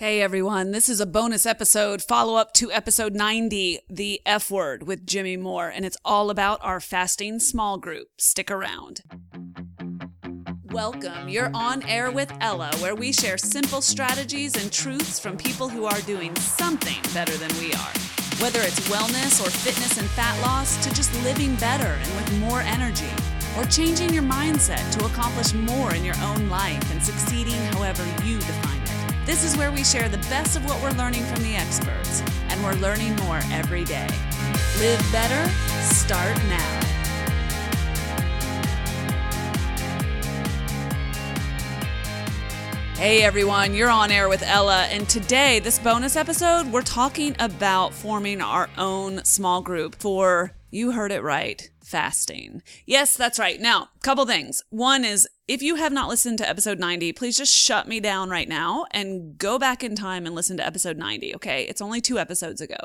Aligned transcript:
Hey 0.00 0.22
everyone, 0.22 0.70
this 0.70 0.88
is 0.88 1.00
a 1.00 1.06
bonus 1.06 1.44
episode, 1.44 2.00
follow 2.02 2.36
up 2.36 2.52
to 2.52 2.70
episode 2.70 3.16
90, 3.16 3.80
The 3.90 4.22
F 4.24 4.48
Word 4.48 4.86
with 4.86 5.04
Jimmy 5.04 5.36
Moore, 5.36 5.66
and 5.66 5.84
it's 5.84 5.96
all 6.04 6.30
about 6.30 6.60
our 6.62 6.78
fasting 6.78 7.40
small 7.40 7.78
group. 7.78 8.06
Stick 8.16 8.48
around. 8.48 9.00
Welcome. 10.66 11.28
You're 11.28 11.50
on 11.52 11.82
air 11.82 12.12
with 12.12 12.32
Ella, 12.40 12.70
where 12.78 12.94
we 12.94 13.12
share 13.12 13.36
simple 13.36 13.80
strategies 13.80 14.54
and 14.54 14.70
truths 14.70 15.18
from 15.18 15.36
people 15.36 15.68
who 15.68 15.84
are 15.84 16.00
doing 16.02 16.32
something 16.36 17.02
better 17.12 17.36
than 17.36 17.50
we 17.58 17.72
are. 17.72 17.92
Whether 18.38 18.60
it's 18.60 18.88
wellness 18.88 19.44
or 19.44 19.50
fitness 19.50 19.98
and 19.98 20.08
fat 20.10 20.40
loss, 20.42 20.80
to 20.84 20.94
just 20.94 21.12
living 21.24 21.56
better 21.56 21.98
and 22.00 22.14
with 22.14 22.38
more 22.38 22.60
energy, 22.60 23.10
or 23.56 23.64
changing 23.64 24.14
your 24.14 24.22
mindset 24.22 24.96
to 24.96 25.06
accomplish 25.06 25.54
more 25.54 25.92
in 25.92 26.04
your 26.04 26.18
own 26.22 26.48
life 26.48 26.88
and 26.92 27.02
succeeding 27.02 27.60
however 27.72 28.04
you 28.24 28.38
define 28.38 28.80
it. 28.82 28.87
This 29.28 29.44
is 29.44 29.58
where 29.58 29.70
we 29.70 29.84
share 29.84 30.08
the 30.08 30.16
best 30.30 30.56
of 30.56 30.64
what 30.64 30.82
we're 30.82 30.92
learning 30.92 31.22
from 31.24 31.42
the 31.42 31.54
experts, 31.54 32.22
and 32.48 32.64
we're 32.64 32.72
learning 32.76 33.14
more 33.16 33.40
every 33.52 33.84
day. 33.84 34.08
Live 34.78 35.06
better, 35.12 35.46
start 35.82 36.34
now. 36.48 36.80
Hey 42.96 43.22
everyone, 43.22 43.74
you're 43.74 43.90
on 43.90 44.10
air 44.10 44.30
with 44.30 44.42
Ella, 44.42 44.84
and 44.84 45.06
today, 45.06 45.58
this 45.58 45.78
bonus 45.78 46.16
episode, 46.16 46.72
we're 46.72 46.80
talking 46.80 47.36
about 47.38 47.92
forming 47.92 48.40
our 48.40 48.70
own 48.78 49.22
small 49.26 49.60
group 49.60 49.96
for, 49.96 50.52
you 50.70 50.92
heard 50.92 51.12
it 51.12 51.22
right, 51.22 51.68
fasting. 51.82 52.62
Yes, 52.86 53.14
that's 53.14 53.38
right. 53.38 53.60
Now, 53.60 53.90
couple 54.02 54.26
things. 54.26 54.62
One 54.70 55.04
is 55.04 55.28
if 55.48 55.62
you 55.62 55.76
have 55.76 55.92
not 55.92 56.10
listened 56.10 56.36
to 56.38 56.48
episode 56.48 56.78
90, 56.78 57.14
please 57.14 57.38
just 57.38 57.56
shut 57.56 57.88
me 57.88 58.00
down 58.00 58.28
right 58.28 58.48
now 58.48 58.84
and 58.90 59.38
go 59.38 59.58
back 59.58 59.82
in 59.82 59.96
time 59.96 60.26
and 60.26 60.34
listen 60.34 60.58
to 60.58 60.66
episode 60.66 60.98
90, 60.98 61.34
okay? 61.36 61.64
It's 61.64 61.80
only 61.80 62.02
two 62.02 62.18
episodes 62.18 62.60
ago. 62.60 62.76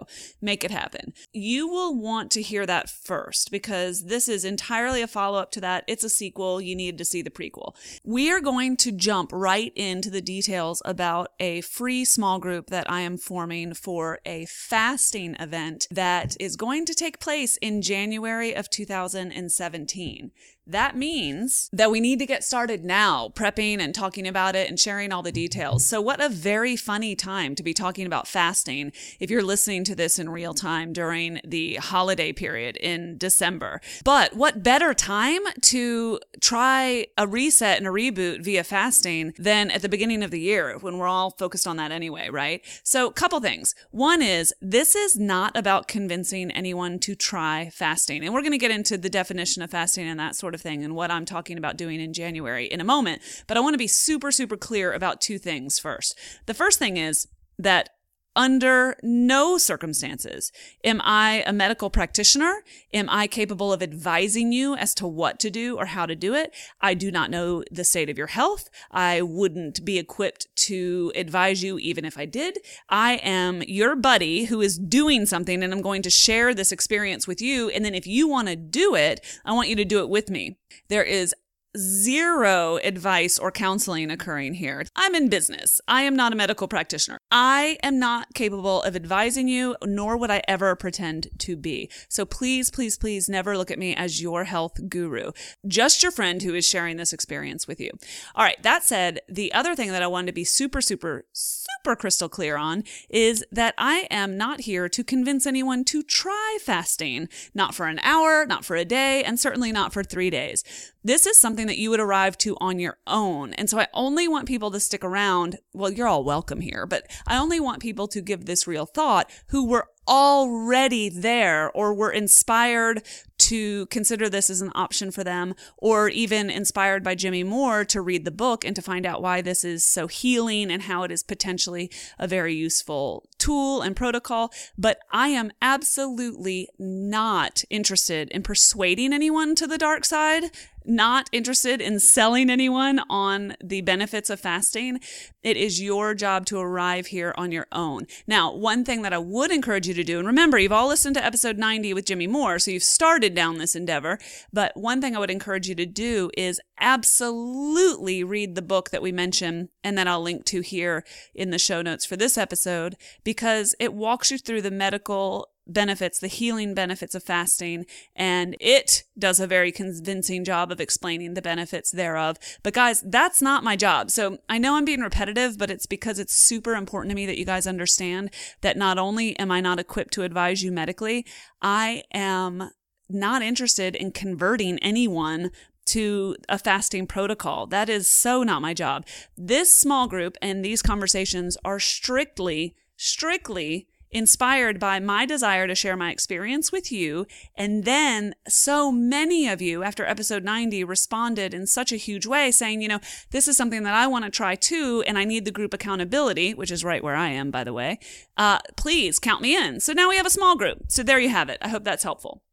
Make 0.41 0.63
it 0.63 0.71
happen. 0.71 1.13
You 1.33 1.67
will 1.67 1.93
want 1.93 2.31
to 2.31 2.41
hear 2.41 2.65
that 2.65 2.89
first 2.89 3.51
because 3.51 4.05
this 4.05 4.29
is 4.29 4.45
entirely 4.45 5.01
a 5.01 5.07
follow 5.07 5.39
up 5.39 5.51
to 5.51 5.61
that. 5.61 5.83
It's 5.89 6.05
a 6.05 6.09
sequel. 6.09 6.61
You 6.61 6.73
need 6.73 6.97
to 6.99 7.05
see 7.05 7.21
the 7.21 7.29
prequel. 7.29 7.75
We 8.05 8.31
are 8.31 8.39
going 8.39 8.77
to 8.77 8.93
jump 8.93 9.31
right 9.33 9.73
into 9.75 10.09
the 10.09 10.21
details 10.21 10.81
about 10.85 11.33
a 11.41 11.59
free 11.61 12.05
small 12.05 12.39
group 12.39 12.67
that 12.67 12.89
I 12.89 13.01
am 13.01 13.17
forming 13.17 13.73
for 13.73 14.19
a 14.25 14.45
fasting 14.45 15.35
event 15.37 15.85
that 15.91 16.37
is 16.39 16.55
going 16.55 16.85
to 16.85 16.93
take 16.93 17.19
place 17.19 17.57
in 17.57 17.81
January 17.81 18.55
of 18.55 18.69
2017. 18.69 20.31
That 20.65 20.95
means 20.95 21.69
that 21.73 21.91
we 21.91 21.99
need 21.99 22.19
to 22.19 22.25
get 22.25 22.41
started 22.43 22.85
now, 22.85 23.29
prepping 23.35 23.79
and 23.79 23.93
talking 23.93 24.25
about 24.25 24.55
it 24.55 24.69
and 24.69 24.79
sharing 24.79 25.11
all 25.11 25.21
the 25.21 25.31
details. 25.31 25.85
So, 25.85 25.99
what 25.99 26.23
a 26.23 26.29
very 26.29 26.77
funny 26.77 27.15
time 27.15 27.53
to 27.55 27.63
be 27.63 27.73
talking 27.73 28.05
about 28.05 28.29
fasting 28.29 28.93
if 29.19 29.29
you're 29.29 29.43
listening 29.43 29.83
to 29.85 29.95
this 29.95 30.17
in 30.17 30.29
real 30.29 30.53
time 30.53 30.93
during 30.93 31.41
the 31.43 31.75
holiday 31.75 32.31
period 32.31 32.77
in 32.77 33.17
December. 33.17 33.81
But 34.05 34.35
what 34.35 34.63
better 34.63 34.93
time 34.93 35.41
to 35.63 36.19
try 36.39 37.07
a 37.17 37.27
reset 37.27 37.77
and 37.77 37.87
a 37.87 37.91
reboot 37.91 38.41
via 38.41 38.63
fasting 38.63 39.33
than 39.37 39.69
at 39.69 39.81
the 39.81 39.89
beginning 39.89 40.23
of 40.23 40.31
the 40.31 40.39
year 40.39 40.77
when 40.79 40.97
we're 40.97 41.07
all 41.07 41.31
focused 41.31 41.67
on 41.67 41.75
that 41.75 41.91
anyway, 41.91 42.29
right? 42.29 42.61
So, 42.83 43.11
couple 43.11 43.41
things. 43.41 43.75
One 43.91 44.21
is 44.21 44.53
this 44.61 44.95
is 44.95 45.19
not 45.19 45.57
about 45.57 45.89
convincing 45.89 46.51
anyone 46.51 46.99
to 46.99 47.15
try 47.15 47.69
fasting. 47.73 48.23
And 48.23 48.33
we're 48.33 48.41
going 48.41 48.53
to 48.53 48.57
get 48.57 48.71
into 48.71 48.97
the 48.97 49.09
definition 49.09 49.61
of 49.61 49.71
fasting 49.71 50.07
and 50.07 50.19
that 50.21 50.37
sort 50.37 50.52
sort 50.53 50.59
of 50.59 50.61
thing 50.61 50.83
and 50.83 50.95
what 50.95 51.09
I'm 51.09 51.25
talking 51.25 51.57
about 51.57 51.77
doing 51.77 51.99
in 51.99 52.13
January 52.13 52.65
in 52.65 52.79
a 52.79 52.83
moment. 52.83 53.21
But 53.47 53.57
I 53.57 53.59
want 53.59 53.73
to 53.73 53.79
be 53.79 53.87
super, 53.87 54.31
super 54.31 54.55
clear 54.55 54.93
about 54.93 55.19
two 55.19 55.39
things 55.39 55.79
first. 55.79 56.17
The 56.45 56.53
first 56.53 56.77
thing 56.77 56.97
is 56.97 57.27
that 57.57 57.89
under 58.35 58.95
no 59.03 59.57
circumstances 59.57 60.51
am 60.83 61.01
I 61.03 61.43
a 61.45 61.53
medical 61.53 61.89
practitioner. 61.89 62.63
Am 62.93 63.09
I 63.09 63.27
capable 63.27 63.71
of 63.71 63.83
advising 63.83 64.51
you 64.51 64.75
as 64.75 64.93
to 64.95 65.07
what 65.07 65.39
to 65.39 65.49
do 65.49 65.77
or 65.77 65.85
how 65.85 66.05
to 66.05 66.15
do 66.15 66.33
it? 66.33 66.53
I 66.81 66.93
do 66.93 67.11
not 67.11 67.29
know 67.29 67.63
the 67.71 67.83
state 67.83 68.09
of 68.09 68.17
your 68.17 68.27
health. 68.27 68.69
I 68.91 69.21
wouldn't 69.21 69.85
be 69.85 69.97
equipped 69.97 70.47
to 70.67 71.11
advise 71.15 71.63
you 71.63 71.77
even 71.79 72.05
if 72.05 72.17
I 72.17 72.25
did. 72.25 72.59
I 72.89 73.15
am 73.23 73.61
your 73.63 73.95
buddy 73.95 74.45
who 74.45 74.61
is 74.61 74.77
doing 74.77 75.25
something 75.25 75.63
and 75.63 75.73
I'm 75.73 75.81
going 75.81 76.01
to 76.03 76.09
share 76.09 76.53
this 76.53 76.71
experience 76.71 77.27
with 77.27 77.41
you. 77.41 77.69
And 77.69 77.85
then 77.85 77.95
if 77.95 78.07
you 78.07 78.27
want 78.27 78.47
to 78.47 78.55
do 78.55 78.95
it, 78.95 79.21
I 79.45 79.53
want 79.53 79.69
you 79.69 79.75
to 79.75 79.85
do 79.85 79.99
it 79.99 80.09
with 80.09 80.29
me. 80.29 80.57
There 80.89 81.03
is 81.03 81.35
zero 81.77 82.77
advice 82.83 83.37
or 83.37 83.51
counseling 83.51 84.11
occurring 84.11 84.55
here. 84.55 84.85
I'm 84.95 85.15
in 85.15 85.29
business. 85.29 85.81
I 85.87 86.03
am 86.03 86.15
not 86.15 86.33
a 86.33 86.35
medical 86.35 86.67
practitioner. 86.67 87.19
I 87.31 87.77
am 87.83 87.99
not 87.99 88.33
capable 88.33 88.81
of 88.83 88.95
advising 88.95 89.47
you, 89.47 89.75
nor 89.83 90.17
would 90.17 90.31
I 90.31 90.41
ever 90.47 90.75
pretend 90.75 91.29
to 91.39 91.55
be. 91.55 91.89
So 92.09 92.25
please, 92.25 92.69
please, 92.69 92.97
please 92.97 93.29
never 93.29 93.57
look 93.57 93.71
at 93.71 93.79
me 93.79 93.95
as 93.95 94.21
your 94.21 94.43
health 94.43 94.89
guru. 94.89 95.31
Just 95.67 96.03
your 96.03 96.11
friend 96.11 96.41
who 96.41 96.53
is 96.53 96.67
sharing 96.67 96.97
this 96.97 97.13
experience 97.13 97.67
with 97.67 97.79
you. 97.79 97.91
All 98.35 98.43
right. 98.43 98.61
That 98.63 98.83
said, 98.83 99.21
the 99.27 99.53
other 99.53 99.75
thing 99.75 99.91
that 99.91 100.03
I 100.03 100.07
wanted 100.07 100.27
to 100.27 100.33
be 100.33 100.43
super, 100.43 100.81
super, 100.81 101.25
super 101.33 101.72
crystal 101.83 102.29
clear 102.29 102.55
on 102.55 102.83
is 103.09 103.45
that 103.51 103.73
I 103.77 104.07
am 104.09 104.37
not 104.37 104.61
here 104.61 104.87
to 104.89 105.03
convince 105.03 105.45
anyone 105.45 105.83
to 105.85 106.01
try 106.01 106.57
fasting, 106.61 107.29
not 107.53 107.75
for 107.75 107.87
an 107.87 107.99
hour, 107.99 108.45
not 108.45 108.65
for 108.65 108.75
a 108.75 108.85
day, 108.85 109.23
and 109.23 109.39
certainly 109.39 109.71
not 109.71 109.93
for 109.93 110.03
three 110.03 110.29
days. 110.29 110.63
This 111.03 111.25
is 111.25 111.37
something 111.37 111.67
that 111.67 111.77
you 111.77 111.89
would 111.89 111.99
arrive 111.99 112.37
to 112.39 112.55
on 112.61 112.79
your 112.79 112.97
own. 113.05 113.53
And 113.53 113.69
so 113.69 113.79
I 113.79 113.87
only 113.93 114.27
want 114.27 114.47
people 114.47 114.71
to 114.71 114.79
stick 114.79 115.03
around. 115.03 115.59
Well, 115.73 115.91
you're 115.91 116.07
all 116.07 116.23
welcome 116.23 116.61
here, 116.61 116.85
but 116.85 117.05
I 117.27 117.37
only 117.37 117.59
want 117.59 117.81
people 117.81 118.07
to 118.07 118.21
give 118.21 118.45
this 118.45 118.65
real 118.67 118.85
thought 118.85 119.29
who 119.47 119.67
were 119.67 119.87
already 120.07 121.09
there 121.09 121.71
or 121.71 121.93
were 121.93 122.11
inspired 122.11 123.03
to 123.37 123.85
consider 123.87 124.29
this 124.29 124.49
as 124.49 124.61
an 124.61 124.71
option 124.73 125.11
for 125.11 125.23
them, 125.23 125.53
or 125.77 126.07
even 126.07 126.49
inspired 126.49 127.03
by 127.03 127.15
Jimmy 127.15 127.43
Moore 127.43 127.83
to 127.85 128.01
read 128.01 128.23
the 128.23 128.31
book 128.31 128.63
and 128.63 128.75
to 128.75 128.81
find 128.81 129.05
out 129.05 129.21
why 129.21 129.41
this 129.41 129.63
is 129.63 129.83
so 129.83 130.07
healing 130.07 130.71
and 130.71 130.83
how 130.83 131.03
it 131.03 131.11
is 131.11 131.23
potentially 131.23 131.91
a 132.17 132.27
very 132.27 132.53
useful 132.53 133.27
tool 133.43 133.81
and 133.81 133.95
protocol. 133.95 134.51
But 134.77 134.99
I 135.11 135.27
am 135.29 135.51
absolutely 135.61 136.69
not 136.79 137.63
interested 137.69 138.29
in 138.29 138.41
persuading 138.41 139.11
anyone 139.11 139.53
to 139.55 139.67
the 139.67 139.77
dark 139.77 140.05
side 140.05 140.51
not 140.85 141.29
interested 141.31 141.81
in 141.81 141.99
selling 141.99 142.49
anyone 142.49 142.99
on 143.09 143.55
the 143.63 143.81
benefits 143.81 144.29
of 144.29 144.39
fasting. 144.39 144.99
It 145.41 145.57
is 145.57 145.81
your 145.81 146.13
job 146.13 146.45
to 146.47 146.59
arrive 146.59 147.07
here 147.07 147.33
on 147.37 147.51
your 147.51 147.67
own. 147.71 148.07
Now, 148.27 148.53
one 148.53 148.83
thing 148.83 149.01
that 149.03 149.13
I 149.13 149.17
would 149.17 149.51
encourage 149.51 149.87
you 149.87 149.93
to 149.93 150.03
do, 150.03 150.19
and 150.19 150.27
remember, 150.27 150.57
you've 150.57 150.71
all 150.71 150.87
listened 150.87 151.15
to 151.15 151.25
episode 151.25 151.57
90 151.57 151.93
with 151.93 152.05
Jimmy 152.05 152.27
Moore, 152.27 152.59
so 152.59 152.71
you've 152.71 152.83
started 152.83 153.33
down 153.33 153.57
this 153.57 153.75
endeavor. 153.75 154.19
But 154.51 154.75
one 154.75 155.01
thing 155.01 155.15
I 155.15 155.19
would 155.19 155.31
encourage 155.31 155.67
you 155.67 155.75
to 155.75 155.85
do 155.85 156.29
is 156.37 156.61
absolutely 156.79 158.23
read 158.23 158.55
the 158.55 158.61
book 158.61 158.89
that 158.89 159.01
we 159.01 159.11
mentioned 159.11 159.69
and 159.83 159.97
that 159.97 160.07
I'll 160.07 160.21
link 160.21 160.45
to 160.45 160.61
here 160.61 161.03
in 161.33 161.51
the 161.51 161.59
show 161.59 161.81
notes 161.81 162.05
for 162.05 162.17
this 162.17 162.37
episode 162.37 162.95
because 163.23 163.75
it 163.79 163.93
walks 163.93 164.31
you 164.31 164.37
through 164.37 164.61
the 164.61 164.71
medical 164.71 165.49
benefits, 165.65 166.19
the 166.19 166.27
healing 166.27 166.73
benefits 166.73 167.15
of 167.15 167.23
fasting, 167.23 167.85
and 168.15 168.55
it 168.59 169.03
does 169.17 169.39
a 169.39 169.47
very 169.47 169.71
convincing 169.71 170.43
job 170.43 170.71
of 170.71 170.81
explaining 170.81 171.33
the 171.33 171.41
benefits 171.41 171.91
thereof. 171.91 172.37
But 172.63 172.73
guys, 172.73 173.01
that's 173.01 173.41
not 173.41 173.63
my 173.63 173.75
job. 173.75 174.11
So 174.11 174.39
I 174.49 174.57
know 174.57 174.75
I'm 174.75 174.85
being 174.85 175.01
repetitive, 175.01 175.57
but 175.57 175.71
it's 175.71 175.85
because 175.85 176.19
it's 176.19 176.35
super 176.35 176.75
important 176.75 177.11
to 177.11 177.15
me 177.15 177.25
that 177.25 177.37
you 177.37 177.45
guys 177.45 177.67
understand 177.67 178.31
that 178.61 178.77
not 178.77 178.97
only 178.97 179.37
am 179.39 179.51
I 179.51 179.61
not 179.61 179.79
equipped 179.79 180.13
to 180.13 180.23
advise 180.23 180.63
you 180.63 180.71
medically, 180.71 181.25
I 181.61 182.03
am 182.13 182.71
not 183.09 183.41
interested 183.41 183.95
in 183.95 184.11
converting 184.11 184.79
anyone 184.79 185.51
to 185.87 186.35
a 186.49 186.57
fasting 186.57 187.07
protocol. 187.07 187.67
That 187.67 187.89
is 187.89 188.07
so 188.07 188.43
not 188.43 188.61
my 188.61 188.73
job. 188.73 189.05
This 189.37 189.73
small 189.77 190.07
group 190.07 190.37
and 190.41 190.63
these 190.63 190.81
conversations 190.81 191.57
are 191.63 191.79
strictly, 191.79 192.75
strictly 192.95 193.87
inspired 194.13 194.79
by 194.79 194.99
my 194.99 195.25
desire 195.25 195.67
to 195.67 195.75
share 195.75 195.97
my 195.97 196.11
experience 196.11 196.71
with 196.71 196.91
you. 196.91 197.25
And 197.55 197.83
then 197.83 198.35
so 198.47 198.91
many 198.91 199.47
of 199.47 199.61
you 199.61 199.83
after 199.83 200.05
episode 200.05 200.43
90 200.43 200.83
responded 200.83 201.53
in 201.53 201.67
such 201.67 201.91
a 201.91 201.97
huge 201.97 202.25
way 202.25 202.51
saying, 202.51 202.81
you 202.81 202.87
know, 202.87 202.99
this 203.31 203.47
is 203.47 203.57
something 203.57 203.83
that 203.83 203.95
I 203.95 204.07
want 204.07 204.25
to 204.25 204.31
try 204.31 204.55
too. 204.55 205.03
And 205.07 205.17
I 205.17 205.25
need 205.25 205.45
the 205.45 205.51
group 205.51 205.73
accountability, 205.73 206.53
which 206.53 206.71
is 206.71 206.83
right 206.83 207.03
where 207.03 207.15
I 207.15 207.29
am, 207.29 207.51
by 207.51 207.63
the 207.63 207.73
way. 207.73 207.99
Uh, 208.37 208.59
please 208.77 209.19
count 209.19 209.41
me 209.41 209.55
in. 209.55 209.79
So 209.79 209.93
now 209.93 210.09
we 210.09 210.17
have 210.17 210.25
a 210.25 210.31
small 210.31 210.55
group. 210.55 210.85
So 210.89 211.03
there 211.03 211.19
you 211.19 211.29
have 211.29 211.49
it. 211.49 211.57
I 211.61 211.69
hope 211.69 211.83
that's 211.83 212.03
helpful. 212.03 212.43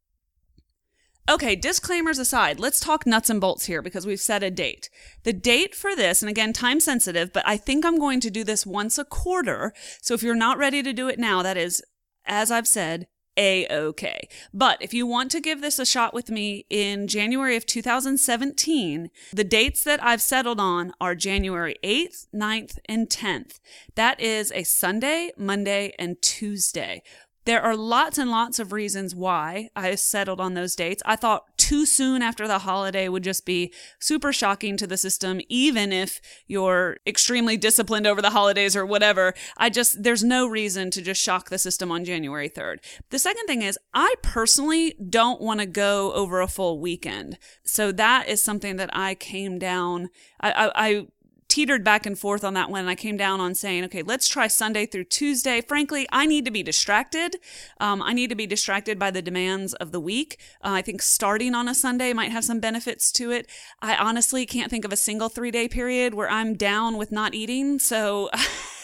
Okay, 1.28 1.54
disclaimers 1.54 2.18
aside, 2.18 2.58
let's 2.58 2.80
talk 2.80 3.06
nuts 3.06 3.30
and 3.30 3.40
bolts 3.40 3.66
here 3.66 3.82
because 3.82 4.06
we've 4.06 4.20
set 4.20 4.42
a 4.42 4.50
date. 4.50 4.90
The 5.22 5.32
date 5.32 5.74
for 5.74 5.94
this, 5.94 6.22
and 6.22 6.28
again, 6.28 6.52
time 6.52 6.80
sensitive, 6.80 7.32
but 7.32 7.46
I 7.46 7.56
think 7.56 7.84
I'm 7.84 7.98
going 7.98 8.20
to 8.20 8.30
do 8.30 8.42
this 8.42 8.66
once 8.66 8.98
a 8.98 9.04
quarter. 9.04 9.72
So 10.02 10.14
if 10.14 10.22
you're 10.22 10.34
not 10.34 10.58
ready 10.58 10.82
to 10.82 10.92
do 10.92 11.08
it 11.08 11.18
now, 11.18 11.42
that 11.42 11.56
is, 11.56 11.82
as 12.26 12.50
I've 12.50 12.66
said, 12.66 13.06
a 13.36 13.66
okay. 13.70 14.28
But 14.52 14.78
if 14.80 14.92
you 14.92 15.06
want 15.06 15.30
to 15.30 15.40
give 15.40 15.60
this 15.60 15.78
a 15.78 15.86
shot 15.86 16.12
with 16.12 16.30
me 16.30 16.66
in 16.68 17.06
January 17.06 17.56
of 17.56 17.64
2017, 17.64 19.08
the 19.32 19.44
dates 19.44 19.84
that 19.84 20.02
I've 20.02 20.20
settled 20.20 20.60
on 20.60 20.92
are 21.00 21.14
January 21.14 21.76
8th, 21.84 22.26
9th, 22.34 22.78
and 22.86 23.08
10th. 23.08 23.60
That 23.94 24.20
is 24.20 24.52
a 24.52 24.64
Sunday, 24.64 25.30
Monday, 25.36 25.94
and 25.98 26.20
Tuesday. 26.20 27.02
There 27.44 27.62
are 27.62 27.76
lots 27.76 28.18
and 28.18 28.30
lots 28.30 28.58
of 28.58 28.72
reasons 28.72 29.14
why 29.14 29.70
I 29.74 29.94
settled 29.94 30.40
on 30.40 30.54
those 30.54 30.76
dates. 30.76 31.02
I 31.06 31.16
thought 31.16 31.56
too 31.56 31.86
soon 31.86 32.20
after 32.20 32.46
the 32.46 32.60
holiday 32.60 33.08
would 33.08 33.24
just 33.24 33.46
be 33.46 33.72
super 33.98 34.32
shocking 34.32 34.76
to 34.76 34.86
the 34.86 34.96
system, 34.96 35.40
even 35.48 35.92
if 35.92 36.20
you're 36.46 36.98
extremely 37.06 37.56
disciplined 37.56 38.06
over 38.06 38.20
the 38.20 38.30
holidays 38.30 38.76
or 38.76 38.84
whatever. 38.84 39.34
I 39.56 39.70
just, 39.70 40.02
there's 40.02 40.22
no 40.22 40.46
reason 40.46 40.90
to 40.90 41.02
just 41.02 41.22
shock 41.22 41.48
the 41.48 41.58
system 41.58 41.90
on 41.90 42.04
January 42.04 42.50
3rd. 42.50 42.78
The 43.10 43.18
second 43.18 43.46
thing 43.46 43.62
is, 43.62 43.78
I 43.94 44.14
personally 44.22 44.94
don't 45.08 45.40
want 45.40 45.60
to 45.60 45.66
go 45.66 46.12
over 46.12 46.40
a 46.40 46.48
full 46.48 46.78
weekend. 46.78 47.38
So 47.64 47.92
that 47.92 48.28
is 48.28 48.42
something 48.42 48.76
that 48.76 48.90
I 48.92 49.14
came 49.14 49.58
down. 49.58 50.10
I, 50.40 50.50
I, 50.50 50.72
I 50.74 51.06
teetered 51.50 51.84
back 51.84 52.06
and 52.06 52.18
forth 52.18 52.44
on 52.44 52.54
that 52.54 52.70
one. 52.70 52.88
I 52.88 52.94
came 52.94 53.16
down 53.16 53.40
on 53.40 53.54
saying, 53.54 53.84
okay, 53.84 54.02
let's 54.02 54.28
try 54.28 54.46
Sunday 54.46 54.86
through 54.86 55.04
Tuesday. 55.04 55.60
Frankly, 55.60 56.06
I 56.10 56.24
need 56.24 56.44
to 56.44 56.50
be 56.50 56.62
distracted. 56.62 57.36
Um, 57.78 58.00
I 58.00 58.12
need 58.12 58.30
to 58.30 58.36
be 58.36 58.46
distracted 58.46 58.98
by 58.98 59.10
the 59.10 59.20
demands 59.20 59.74
of 59.74 59.92
the 59.92 60.00
week. 60.00 60.38
Uh, 60.64 60.70
I 60.70 60.82
think 60.82 61.02
starting 61.02 61.54
on 61.54 61.68
a 61.68 61.74
Sunday 61.74 62.12
might 62.12 62.30
have 62.30 62.44
some 62.44 62.60
benefits 62.60 63.10
to 63.12 63.32
it. 63.32 63.48
I 63.82 63.96
honestly 63.96 64.46
can't 64.46 64.70
think 64.70 64.84
of 64.84 64.92
a 64.92 64.96
single 64.96 65.28
three 65.28 65.50
day 65.50 65.68
period 65.68 66.14
where 66.14 66.30
I'm 66.30 66.54
down 66.54 66.96
with 66.96 67.10
not 67.10 67.34
eating. 67.34 67.78
So, 67.78 68.30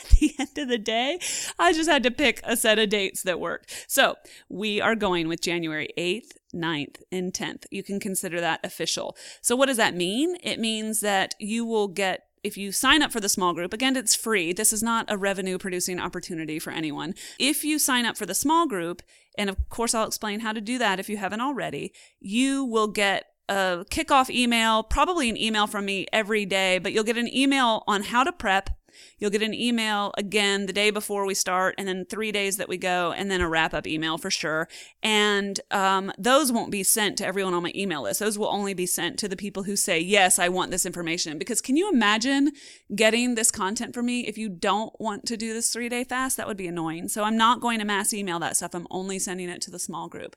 at 0.06 0.18
the 0.18 0.34
end 0.38 0.58
of 0.58 0.68
the 0.68 0.78
day, 0.78 1.18
I 1.58 1.72
just 1.72 1.88
had 1.88 2.02
to 2.04 2.10
pick 2.10 2.40
a 2.44 2.56
set 2.56 2.78
of 2.78 2.88
dates 2.88 3.22
that 3.22 3.40
worked. 3.40 3.86
So 3.88 4.16
we 4.48 4.80
are 4.80 4.94
going 4.94 5.28
with 5.28 5.40
January 5.40 5.88
8th, 5.98 6.32
9th, 6.54 7.02
and 7.12 7.32
10th. 7.32 7.64
You 7.70 7.82
can 7.82 8.00
consider 8.00 8.40
that 8.40 8.60
official. 8.64 9.16
So 9.40 9.56
what 9.56 9.66
does 9.66 9.76
that 9.76 9.94
mean? 9.94 10.36
It 10.42 10.58
means 10.58 11.00
that 11.00 11.34
you 11.38 11.64
will 11.64 11.88
get 11.88 12.25
if 12.46 12.56
you 12.56 12.70
sign 12.70 13.02
up 13.02 13.12
for 13.12 13.20
the 13.20 13.28
small 13.28 13.52
group, 13.52 13.72
again, 13.72 13.96
it's 13.96 14.14
free. 14.14 14.52
This 14.52 14.72
is 14.72 14.82
not 14.82 15.06
a 15.08 15.18
revenue 15.18 15.58
producing 15.58 15.98
opportunity 15.98 16.58
for 16.58 16.70
anyone. 16.70 17.14
If 17.38 17.64
you 17.64 17.78
sign 17.78 18.06
up 18.06 18.16
for 18.16 18.24
the 18.24 18.34
small 18.34 18.66
group, 18.66 19.02
and 19.36 19.50
of 19.50 19.68
course, 19.68 19.94
I'll 19.94 20.06
explain 20.06 20.40
how 20.40 20.52
to 20.52 20.60
do 20.60 20.78
that 20.78 21.00
if 21.00 21.08
you 21.08 21.16
haven't 21.16 21.40
already, 21.40 21.92
you 22.20 22.64
will 22.64 22.88
get 22.88 23.26
a 23.48 23.84
kickoff 23.90 24.30
email, 24.30 24.82
probably 24.82 25.28
an 25.28 25.36
email 25.36 25.66
from 25.66 25.84
me 25.84 26.06
every 26.12 26.46
day, 26.46 26.78
but 26.78 26.92
you'll 26.92 27.04
get 27.04 27.18
an 27.18 27.32
email 27.34 27.82
on 27.86 28.04
how 28.04 28.22
to 28.24 28.32
prep 28.32 28.70
You'll 29.18 29.30
get 29.30 29.42
an 29.42 29.54
email 29.54 30.12
again 30.18 30.66
the 30.66 30.72
day 30.72 30.90
before 30.90 31.26
we 31.26 31.34
start, 31.34 31.74
and 31.78 31.86
then 31.86 32.04
three 32.04 32.32
days 32.32 32.56
that 32.56 32.68
we 32.68 32.76
go, 32.76 33.12
and 33.12 33.30
then 33.30 33.40
a 33.40 33.48
wrap 33.48 33.74
up 33.74 33.86
email 33.86 34.18
for 34.18 34.30
sure. 34.30 34.68
And 35.02 35.60
um, 35.70 36.12
those 36.18 36.52
won't 36.52 36.70
be 36.70 36.82
sent 36.82 37.18
to 37.18 37.26
everyone 37.26 37.54
on 37.54 37.62
my 37.62 37.72
email 37.74 38.02
list. 38.02 38.20
Those 38.20 38.38
will 38.38 38.48
only 38.48 38.74
be 38.74 38.86
sent 38.86 39.18
to 39.18 39.28
the 39.28 39.36
people 39.36 39.64
who 39.64 39.76
say, 39.76 39.98
Yes, 39.98 40.38
I 40.38 40.48
want 40.48 40.70
this 40.70 40.86
information. 40.86 41.38
Because 41.38 41.60
can 41.60 41.76
you 41.76 41.90
imagine 41.90 42.52
getting 42.94 43.34
this 43.34 43.50
content 43.50 43.94
from 43.94 44.06
me 44.06 44.26
if 44.26 44.38
you 44.38 44.48
don't 44.48 44.98
want 45.00 45.26
to 45.26 45.36
do 45.36 45.52
this 45.52 45.70
three 45.70 45.88
day 45.88 46.04
fast? 46.04 46.36
That 46.36 46.46
would 46.46 46.56
be 46.56 46.66
annoying. 46.66 47.08
So 47.08 47.24
I'm 47.24 47.36
not 47.36 47.60
going 47.60 47.78
to 47.78 47.84
mass 47.84 48.12
email 48.12 48.38
that 48.40 48.56
stuff. 48.56 48.74
I'm 48.74 48.86
only 48.90 49.18
sending 49.18 49.48
it 49.48 49.62
to 49.62 49.70
the 49.70 49.78
small 49.78 50.08
group. 50.08 50.36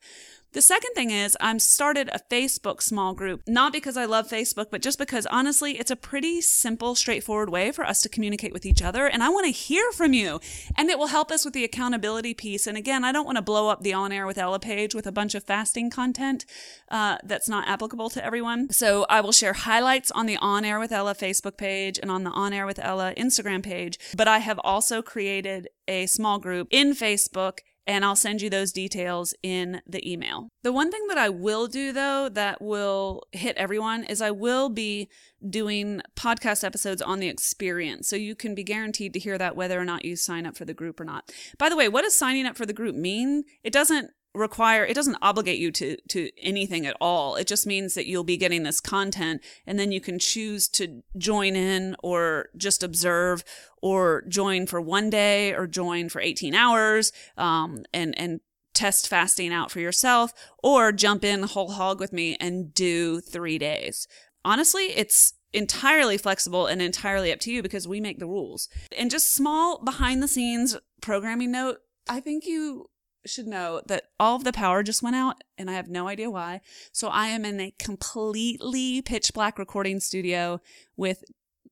The 0.52 0.62
second 0.64 0.94
thing 0.96 1.12
is 1.12 1.38
I'm 1.40 1.60
started 1.60 2.10
a 2.12 2.20
Facebook 2.32 2.82
small 2.82 3.14
group, 3.14 3.44
not 3.48 3.72
because 3.72 3.96
I 3.96 4.06
love 4.06 4.28
Facebook, 4.28 4.72
but 4.72 4.82
just 4.82 4.98
because 4.98 5.28
honestly, 5.28 5.78
it's 5.78 5.92
a 5.92 5.96
pretty 5.96 6.42
simple, 6.42 6.96
straightforward 6.96 7.50
way 7.50 7.72
for 7.72 7.86
us 7.86 8.02
to 8.02 8.10
communicate 8.10 8.52
with 8.52 8.66
each 8.66 8.82
other. 8.82 9.06
And 9.06 9.22
I 9.22 9.30
want 9.30 9.46
to 9.46 9.52
hear 9.52 9.92
from 9.92 10.14
you. 10.14 10.40
And 10.76 10.90
it 10.90 10.98
will 10.98 11.08
help 11.08 11.30
us 11.30 11.46
with 11.46 11.54
the 11.54 11.64
accountability 11.64 12.34
piece. 12.34 12.66
And 12.66 12.76
again, 12.76 13.04
I 13.04 13.12
don't 13.12 13.26
want 13.26 13.36
to 13.36 13.44
blow 13.44 13.70
up 13.70 13.84
the 13.84 13.94
on 13.94 14.12
air 14.12 14.26
with 14.26 14.40
Ella 14.40 14.60
page 14.60 14.96
with 14.96 15.06
a 15.06 15.12
bunch 15.12 15.36
of 15.36 15.44
fasting 15.44 15.92
content 15.92 16.48
uh, 16.90 17.18
that's 17.24 17.48
not 17.48 17.68
applicable 17.68 18.10
to 18.10 18.26
everyone. 18.26 18.72
So 18.72 19.06
I 19.08 19.22
will 19.22 19.32
share 19.32 19.54
highlights 19.54 20.10
on 20.10 20.26
the 20.26 20.38
on 20.38 20.66
air 20.66 20.80
with 20.80 20.92
Ella 20.92 21.14
Facebook 21.14 21.58
page 21.58 22.00
and 22.02 22.10
on 22.10 22.24
the 22.24 22.32
on 22.32 22.54
air 22.54 22.66
with 22.66 22.80
Ella 22.80 23.14
Instagram 23.16 23.62
page. 23.62 24.00
But 24.18 24.28
I 24.28 24.40
have 24.40 24.60
also 24.64 25.04
created 25.04 25.68
a 25.88 26.08
small 26.08 26.40
group 26.40 26.68
in 26.72 26.94
Facebook 26.94 27.60
and 27.90 28.06
I'll 28.06 28.16
send 28.16 28.44
you 28.44 28.52
those 28.52 28.72
details 28.72 29.34
in 29.42 29.82
the 29.88 30.10
email. 30.10 30.50
The 30.62 30.72
one 30.72 30.92
thing 30.92 31.08
that 31.08 31.18
I 31.18 31.30
will 31.30 31.66
do 31.66 31.92
though 31.92 32.30
that 32.30 32.62
will 32.62 33.24
hit 33.32 33.58
everyone 33.58 34.04
is 34.04 34.22
I 34.22 34.30
will 34.30 34.70
be 34.70 35.10
doing 35.50 36.02
podcast 36.16 36.64
episodes 36.64 37.02
on 37.02 37.20
the 37.20 37.30
experience. 37.30 38.08
So 38.08 38.16
you 38.16 38.36
can 38.36 38.54
be 38.54 38.64
guaranteed 38.64 39.12
to 39.14 39.20
hear 39.20 39.40
that 39.40 39.56
whether 39.56 39.80
or 39.80 39.86
not 39.86 40.06
you 40.06 40.16
sign 40.16 40.46
up 40.46 40.56
for 40.56 40.66
the 40.66 40.74
group 40.76 41.00
or 41.00 41.04
not. 41.04 41.32
By 41.58 41.68
the 41.68 41.76
way, 41.76 41.90
what 41.90 42.04
does 42.04 42.16
signing 42.16 42.46
up 42.46 42.56
for 42.56 42.68
the 42.68 42.74
group 42.74 42.96
mean? 42.96 43.44
It 43.64 43.74
doesn't 43.74 44.12
require 44.36 44.86
it 44.86 44.94
doesn't 44.94 45.18
obligate 45.22 45.60
you 45.60 45.72
to 45.72 45.98
to 46.10 46.30
anything 46.42 46.86
at 46.86 46.96
all. 47.02 47.36
It 47.36 47.48
just 47.48 47.66
means 47.66 47.96
that 47.96 48.06
you'll 48.06 48.24
be 48.24 48.38
getting 48.38 48.64
this 48.64 48.80
content 48.80 49.42
and 49.66 49.80
then 49.80 49.92
you 49.92 50.00
can 50.00 50.20
choose 50.20 50.68
to 50.70 51.02
join 51.18 51.56
in 51.56 51.96
or 52.04 52.50
just 52.56 52.84
observe 52.84 53.44
or 53.82 54.24
join 54.28 54.68
for 54.68 54.80
one 54.80 55.10
day 55.10 55.54
or 55.54 55.68
join 55.68 56.10
for 56.10 56.22
18 56.22 56.54
hours 56.54 57.12
um, 57.38 57.84
and 57.94 58.18
and 58.18 58.42
test 58.74 59.08
fasting 59.08 59.52
out 59.52 59.72
for 59.72 59.80
yourself 59.80 60.32
or 60.64 60.92
jump 60.92 61.24
in 61.24 61.44
whole 61.44 61.72
hog 61.72 62.00
with 62.00 62.14
me 62.14 62.38
and 62.40 62.74
do 62.74 63.20
three 63.20 63.58
days. 63.58 64.08
Honestly 64.46 64.86
it's 64.96 65.34
entirely 65.52 66.18
flexible 66.18 66.68
and 66.68 66.80
entirely 66.80 67.34
up 67.34 67.40
to 67.40 67.52
you 67.52 67.64
because 67.64 67.88
we 67.88 68.00
make 68.00 68.20
the 68.20 68.28
rules. 68.28 68.70
And 68.96 69.10
just 69.10 69.34
small 69.34 69.84
behind 69.84 70.22
the 70.22 70.28
scenes 70.28 70.78
programming 71.02 71.52
note 71.52 71.78
i 72.10 72.20
think 72.20 72.46
you 72.46 72.90
should 73.26 73.48
know 73.48 73.82
that 73.88 74.06
all 74.20 74.36
of 74.36 74.44
the 74.44 74.54
power 74.54 74.84
just 74.84 75.04
went 75.04 75.16
out 75.16 75.44
and 75.58 75.70
I 75.70 75.74
have 75.74 75.90
no 75.90 76.08
idea 76.08 76.30
why. 76.30 76.62
So 76.92 77.10
I 77.10 77.28
am 77.28 77.46
in 77.46 77.60
a 77.60 77.74
completely 77.80 79.02
pitch 79.02 79.34
black 79.34 79.60
recording 79.60 80.00
studio 80.00 80.62
with 80.96 81.24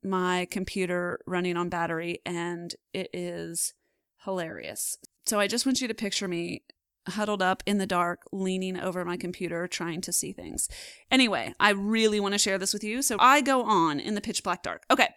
my 0.04 0.48
computer 0.52 1.20
running 1.26 1.58
on 1.58 1.70
battery 1.70 2.20
and 2.26 2.76
it 2.94 3.10
is 3.14 3.74
hilarious. 4.24 4.98
So 5.26 5.40
I 5.40 5.48
just 5.48 5.66
want 5.66 5.82
you 5.82 5.88
to 5.88 5.94
picture 5.94 6.28
me 6.28 6.64
huddled 7.10 7.42
up 7.42 7.64
in 7.66 7.78
the 7.78 7.88
dark, 7.88 8.22
leaning 8.32 8.80
over 8.80 9.04
my 9.06 9.18
computer, 9.18 9.68
trying 9.68 10.02
to 10.02 10.14
see 10.14 10.34
things. 10.34 10.70
Anyway, 11.10 11.54
I 11.60 11.72
really 11.72 12.20
want 12.20 12.34
to 12.34 12.38
share 12.38 12.58
this 12.58 12.74
with 12.74 12.84
you. 12.84 13.02
So 13.02 13.18
I 13.20 13.42
go 13.42 13.64
on 13.64 14.00
in 14.00 14.16
the 14.16 14.22
pitch 14.22 14.44
black 14.44 14.64
dark. 14.64 14.84
Okay. 14.92 15.10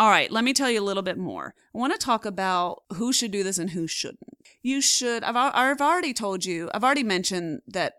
All 0.00 0.08
right. 0.08 0.32
Let 0.32 0.44
me 0.44 0.54
tell 0.54 0.70
you 0.70 0.80
a 0.80 0.82
little 0.82 1.02
bit 1.02 1.18
more. 1.18 1.54
I 1.74 1.78
want 1.78 1.92
to 1.92 1.98
talk 1.98 2.24
about 2.24 2.84
who 2.94 3.12
should 3.12 3.30
do 3.30 3.42
this 3.42 3.58
and 3.58 3.68
who 3.68 3.86
shouldn't. 3.86 4.38
You 4.62 4.80
should, 4.80 5.22
I've, 5.22 5.36
I've 5.36 5.82
already 5.82 6.14
told 6.14 6.46
you, 6.46 6.70
I've 6.72 6.82
already 6.82 7.02
mentioned 7.02 7.60
that 7.68 7.96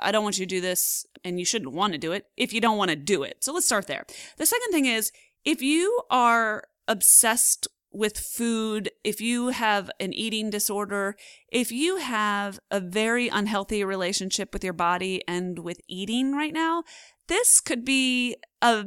I 0.00 0.10
don't 0.10 0.24
want 0.24 0.40
you 0.40 0.44
to 0.44 0.54
do 0.56 0.60
this 0.60 1.06
and 1.22 1.38
you 1.38 1.44
shouldn't 1.44 1.72
want 1.72 1.92
to 1.92 2.00
do 2.00 2.10
it 2.10 2.26
if 2.36 2.52
you 2.52 2.60
don't 2.60 2.76
want 2.76 2.90
to 2.90 2.96
do 2.96 3.22
it. 3.22 3.44
So 3.44 3.52
let's 3.52 3.64
start 3.64 3.86
there. 3.86 4.04
The 4.38 4.44
second 4.44 4.72
thing 4.72 4.86
is 4.86 5.12
if 5.44 5.62
you 5.62 6.02
are 6.10 6.64
obsessed 6.88 7.68
with 7.92 8.18
food, 8.18 8.90
if 9.04 9.20
you 9.20 9.50
have 9.50 9.88
an 10.00 10.12
eating 10.14 10.50
disorder, 10.50 11.14
if 11.48 11.70
you 11.70 11.98
have 11.98 12.58
a 12.72 12.80
very 12.80 13.28
unhealthy 13.28 13.84
relationship 13.84 14.52
with 14.52 14.64
your 14.64 14.72
body 14.72 15.22
and 15.28 15.60
with 15.60 15.80
eating 15.86 16.32
right 16.32 16.52
now, 16.52 16.82
this 17.28 17.60
could 17.60 17.84
be 17.84 18.34
a 18.60 18.86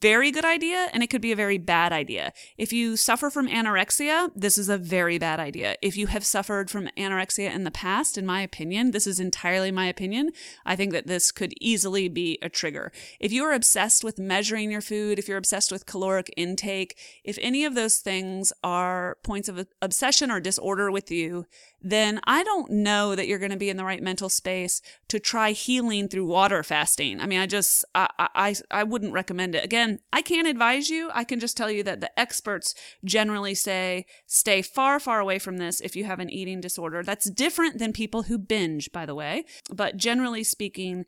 very 0.00 0.30
good 0.30 0.44
idea 0.44 0.88
and 0.92 1.02
it 1.02 1.08
could 1.08 1.20
be 1.20 1.32
a 1.32 1.36
very 1.36 1.58
bad 1.58 1.92
idea. 1.92 2.32
If 2.56 2.72
you 2.72 2.96
suffer 2.96 3.30
from 3.30 3.48
anorexia, 3.48 4.30
this 4.34 4.58
is 4.58 4.68
a 4.68 4.78
very 4.78 5.18
bad 5.18 5.40
idea. 5.40 5.76
If 5.82 5.96
you 5.96 6.08
have 6.08 6.24
suffered 6.24 6.70
from 6.70 6.88
anorexia 6.96 7.54
in 7.54 7.64
the 7.64 7.70
past, 7.70 8.18
in 8.18 8.26
my 8.26 8.40
opinion, 8.42 8.90
this 8.90 9.06
is 9.06 9.20
entirely 9.20 9.70
my 9.70 9.86
opinion. 9.86 10.30
I 10.64 10.76
think 10.76 10.92
that 10.92 11.06
this 11.06 11.32
could 11.32 11.54
easily 11.60 12.08
be 12.08 12.38
a 12.42 12.48
trigger. 12.48 12.92
If 13.20 13.32
you 13.32 13.44
are 13.44 13.52
obsessed 13.52 14.04
with 14.04 14.18
measuring 14.18 14.70
your 14.70 14.80
food, 14.80 15.18
if 15.18 15.28
you're 15.28 15.38
obsessed 15.38 15.72
with 15.72 15.86
caloric 15.86 16.32
intake, 16.36 16.98
if 17.24 17.38
any 17.40 17.64
of 17.64 17.74
those 17.74 17.98
things 17.98 18.52
are 18.62 19.18
points 19.22 19.48
of 19.48 19.66
obsession 19.80 20.30
or 20.30 20.40
disorder 20.40 20.90
with 20.90 21.10
you, 21.10 21.46
then 21.90 22.20
I 22.24 22.42
don't 22.42 22.70
know 22.70 23.14
that 23.14 23.28
you're 23.28 23.38
going 23.38 23.52
to 23.52 23.56
be 23.56 23.70
in 23.70 23.76
the 23.76 23.84
right 23.84 24.02
mental 24.02 24.28
space 24.28 24.82
to 25.06 25.20
try 25.20 25.52
healing 25.52 26.08
through 26.08 26.26
water 26.26 26.64
fasting. 26.64 27.20
I 27.20 27.26
mean, 27.26 27.38
I 27.38 27.46
just, 27.46 27.84
I, 27.94 28.08
I, 28.18 28.56
I 28.72 28.82
wouldn't 28.82 29.12
recommend 29.12 29.54
it. 29.54 29.64
Again, 29.64 30.00
I 30.12 30.20
can't 30.20 30.48
advise 30.48 30.90
you. 30.90 31.10
I 31.14 31.22
can 31.22 31.38
just 31.38 31.56
tell 31.56 31.70
you 31.70 31.84
that 31.84 32.00
the 32.00 32.18
experts 32.18 32.74
generally 33.04 33.54
say 33.54 34.06
stay 34.26 34.62
far, 34.62 34.98
far 34.98 35.20
away 35.20 35.38
from 35.38 35.58
this 35.58 35.80
if 35.80 35.94
you 35.94 36.04
have 36.04 36.18
an 36.18 36.28
eating 36.28 36.60
disorder. 36.60 37.04
That's 37.04 37.30
different 37.30 37.78
than 37.78 37.92
people 37.92 38.24
who 38.24 38.36
binge, 38.36 38.90
by 38.90 39.06
the 39.06 39.14
way. 39.14 39.44
But 39.72 39.96
generally 39.96 40.42
speaking, 40.42 41.04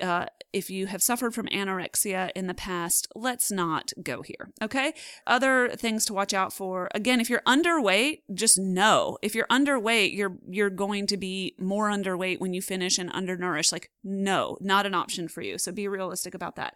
uh, 0.00 0.26
if 0.52 0.70
you 0.70 0.86
have 0.86 1.02
suffered 1.02 1.34
from 1.34 1.46
anorexia 1.48 2.30
in 2.34 2.46
the 2.46 2.54
past, 2.54 3.06
let's 3.14 3.50
not 3.50 3.92
go 4.02 4.22
here. 4.22 4.50
Okay. 4.62 4.94
Other 5.26 5.70
things 5.76 6.04
to 6.06 6.14
watch 6.14 6.32
out 6.32 6.52
for. 6.52 6.88
Again, 6.94 7.20
if 7.20 7.28
you're 7.28 7.42
underweight, 7.46 8.22
just 8.32 8.58
know 8.58 9.18
if 9.22 9.34
you're 9.34 9.46
underweight, 9.46 10.16
you're 10.16 10.38
you're 10.48 10.70
going 10.70 11.06
to 11.08 11.16
be 11.16 11.54
more 11.58 11.90
underweight 11.90 12.40
when 12.40 12.54
you 12.54 12.62
finish 12.62 12.98
and 12.98 13.10
undernourished. 13.10 13.72
Like, 13.72 13.90
no, 14.02 14.56
not 14.60 14.86
an 14.86 14.94
option 14.94 15.28
for 15.28 15.42
you. 15.42 15.58
So 15.58 15.70
be 15.70 15.86
realistic 15.86 16.34
about 16.34 16.56
that. 16.56 16.74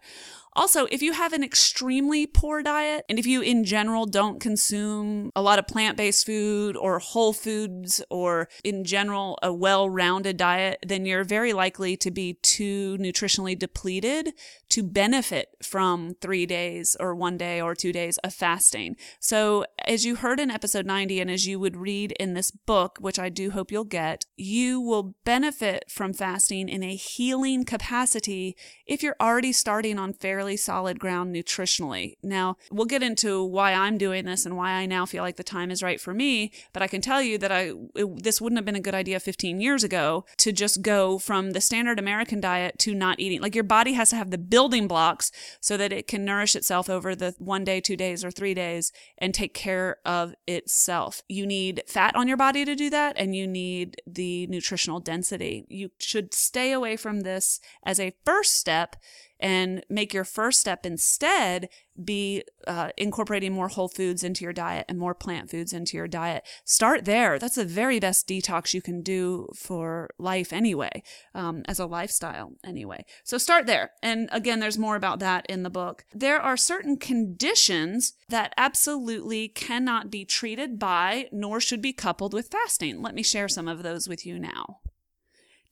Also, 0.55 0.85
if 0.91 1.01
you 1.01 1.13
have 1.13 1.33
an 1.33 1.43
extremely 1.43 2.27
poor 2.27 2.61
diet, 2.61 3.05
and 3.09 3.17
if 3.17 3.25
you 3.25 3.41
in 3.41 3.63
general 3.63 4.05
don't 4.05 4.39
consume 4.39 5.31
a 5.35 5.41
lot 5.41 5.57
of 5.57 5.67
plant 5.67 5.97
based 5.97 6.25
food 6.25 6.77
or 6.77 6.99
whole 6.99 7.33
foods 7.33 8.03
or 8.11 8.47
in 8.63 8.83
general 8.83 9.39
a 9.41 9.51
well 9.51 9.89
rounded 9.89 10.37
diet, 10.37 10.79
then 10.85 11.05
you're 11.05 11.23
very 11.23 11.53
likely 11.53 11.97
to 11.97 12.11
be 12.11 12.35
too 12.43 12.97
nutritionally 13.13 13.57
depleted 13.57 14.33
to 14.69 14.83
benefit 14.83 15.49
from 15.61 16.15
three 16.21 16.45
days 16.45 16.95
or 16.99 17.15
one 17.15 17.37
day 17.37 17.61
or 17.61 17.75
two 17.75 17.93
days 17.93 18.17
of 18.19 18.33
fasting. 18.33 18.95
So, 19.19 19.65
as 19.85 20.05
you 20.05 20.15
heard 20.15 20.39
in 20.39 20.49
episode 20.49 20.85
90, 20.85 21.19
and 21.19 21.29
as 21.29 21.45
you 21.45 21.59
would 21.59 21.77
read 21.77 22.13
in 22.13 22.33
this 22.33 22.51
book, 22.51 22.97
which 22.99 23.19
I 23.19 23.29
do 23.29 23.51
hope 23.51 23.71
you'll 23.71 23.83
get, 23.83 24.25
you 24.37 24.79
will 24.79 25.15
benefit 25.25 25.85
from 25.89 26.13
fasting 26.13 26.69
in 26.69 26.83
a 26.83 26.95
healing 26.95 27.65
capacity 27.65 28.55
if 28.85 29.03
you're 29.03 29.15
already 29.21 29.51
starting 29.51 29.99
on 29.99 30.13
fairly 30.13 30.57
solid 30.57 30.99
ground 30.99 31.35
nutritionally. 31.35 32.15
Now, 32.23 32.57
we'll 32.71 32.85
get 32.85 33.03
into 33.03 33.43
why 33.43 33.73
I'm 33.73 33.97
doing 33.97 34.25
this 34.25 34.45
and 34.45 34.57
why 34.57 34.71
I 34.71 34.85
now 34.85 35.05
feel 35.05 35.23
like 35.23 35.37
the 35.37 35.43
time 35.43 35.69
is 35.71 35.83
right 35.83 35.99
for 35.99 36.13
me, 36.13 36.51
but 36.71 36.81
I 36.81 36.87
can 36.87 37.01
tell 37.01 37.21
you 37.21 37.37
that 37.37 37.51
I 37.51 37.73
it, 37.95 38.23
this 38.23 38.41
wouldn't 38.41 38.57
have 38.57 38.65
been 38.65 38.75
a 38.75 38.81
good 38.81 38.95
idea 38.95 39.19
15 39.19 39.59
years 39.59 39.83
ago 39.83 40.25
to 40.37 40.51
just 40.51 40.81
go 40.81 41.17
from 41.19 41.51
the 41.51 41.61
standard 41.61 41.99
American 41.99 42.39
diet 42.39 42.79
to 42.79 42.95
not 43.03 43.19
eating. 43.19 43.41
Like 43.41 43.55
your 43.55 43.63
body 43.77 43.93
has 43.93 44.09
to 44.11 44.15
have 44.15 44.31
the 44.31 44.37
building 44.37 44.87
blocks 44.87 45.31
so 45.59 45.75
that 45.77 45.91
it 45.91 46.07
can 46.07 46.23
nourish 46.23 46.55
itself 46.55 46.89
over 46.89 47.15
the 47.15 47.35
1 47.37 47.63
day, 47.63 47.81
2 47.81 47.97
days 47.97 48.23
or 48.23 48.31
3 48.31 48.53
days 48.53 48.91
and 49.17 49.33
take 49.33 49.53
care 49.53 49.97
of 50.05 50.33
itself. 50.47 51.21
You 51.27 51.45
need 51.45 51.83
fat 51.85 52.15
on 52.15 52.27
your 52.27 52.37
body 52.37 52.63
to 52.65 52.75
do 52.75 52.89
that 52.89 53.15
and 53.17 53.35
you 53.35 53.45
need 53.45 54.01
the 54.07 54.47
nutritional 54.47 55.01
density. 55.01 55.65
You 55.69 55.89
should 55.99 56.33
stay 56.33 56.71
away 56.71 56.95
from 56.95 57.21
this 57.21 57.59
as 57.85 57.99
a 57.99 58.15
first 58.25 58.53
step 58.53 58.95
and 59.43 59.85
make 59.89 60.13
your 60.13 60.23
first 60.23 60.61
step 60.61 60.85
instead 60.85 61.67
be 62.01 62.43
uh, 62.65 62.89
incorporating 62.97 63.51
more 63.51 63.67
whole 63.67 63.89
foods 63.89 64.23
into 64.23 64.43
your 64.43 64.53
diet 64.53 64.85
and 64.87 64.97
more 64.97 65.13
plant 65.13 65.51
foods 65.51 65.73
into 65.73 65.97
your 65.97 66.07
diet. 66.07 66.43
Start 66.63 67.03
there. 67.05 67.37
That's 67.37 67.55
the 67.55 67.65
very 67.65 67.99
best 67.99 68.27
detox 68.27 68.73
you 68.73 68.81
can 68.81 69.01
do 69.01 69.49
for 69.53 70.09
life 70.17 70.53
anyway, 70.53 71.03
um, 71.35 71.61
as 71.67 71.77
a 71.77 71.85
lifestyle 71.85 72.53
anyway. 72.63 73.05
So 73.23 73.37
start 73.37 73.67
there. 73.67 73.91
And 74.01 74.29
again, 74.31 74.61
there's 74.61 74.79
more 74.79 74.95
about 74.95 75.19
that 75.19 75.45
in 75.47 75.63
the 75.63 75.69
book. 75.69 76.05
There 76.13 76.41
are 76.41 76.57
certain 76.57 76.97
conditions 76.97 78.13
that 78.29 78.53
absolutely 78.55 79.49
cannot 79.49 80.09
be 80.09 80.23
treated 80.23 80.79
by 80.79 81.27
nor 81.33 81.59
should 81.59 81.81
be 81.81 81.93
coupled 81.93 82.33
with 82.33 82.47
fasting. 82.47 83.01
Let 83.01 83.13
me 83.13 83.23
share 83.23 83.49
some 83.49 83.67
of 83.67 83.83
those 83.83 84.07
with 84.07 84.25
you 84.25 84.39
now. 84.39 84.79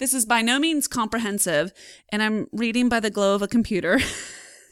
This 0.01 0.15
is 0.15 0.25
by 0.25 0.41
no 0.41 0.57
means 0.57 0.87
comprehensive, 0.87 1.71
and 2.09 2.23
I'm 2.23 2.47
reading 2.51 2.89
by 2.89 2.99
the 2.99 3.11
glow 3.11 3.35
of 3.35 3.43
a 3.43 3.47
computer. 3.47 3.99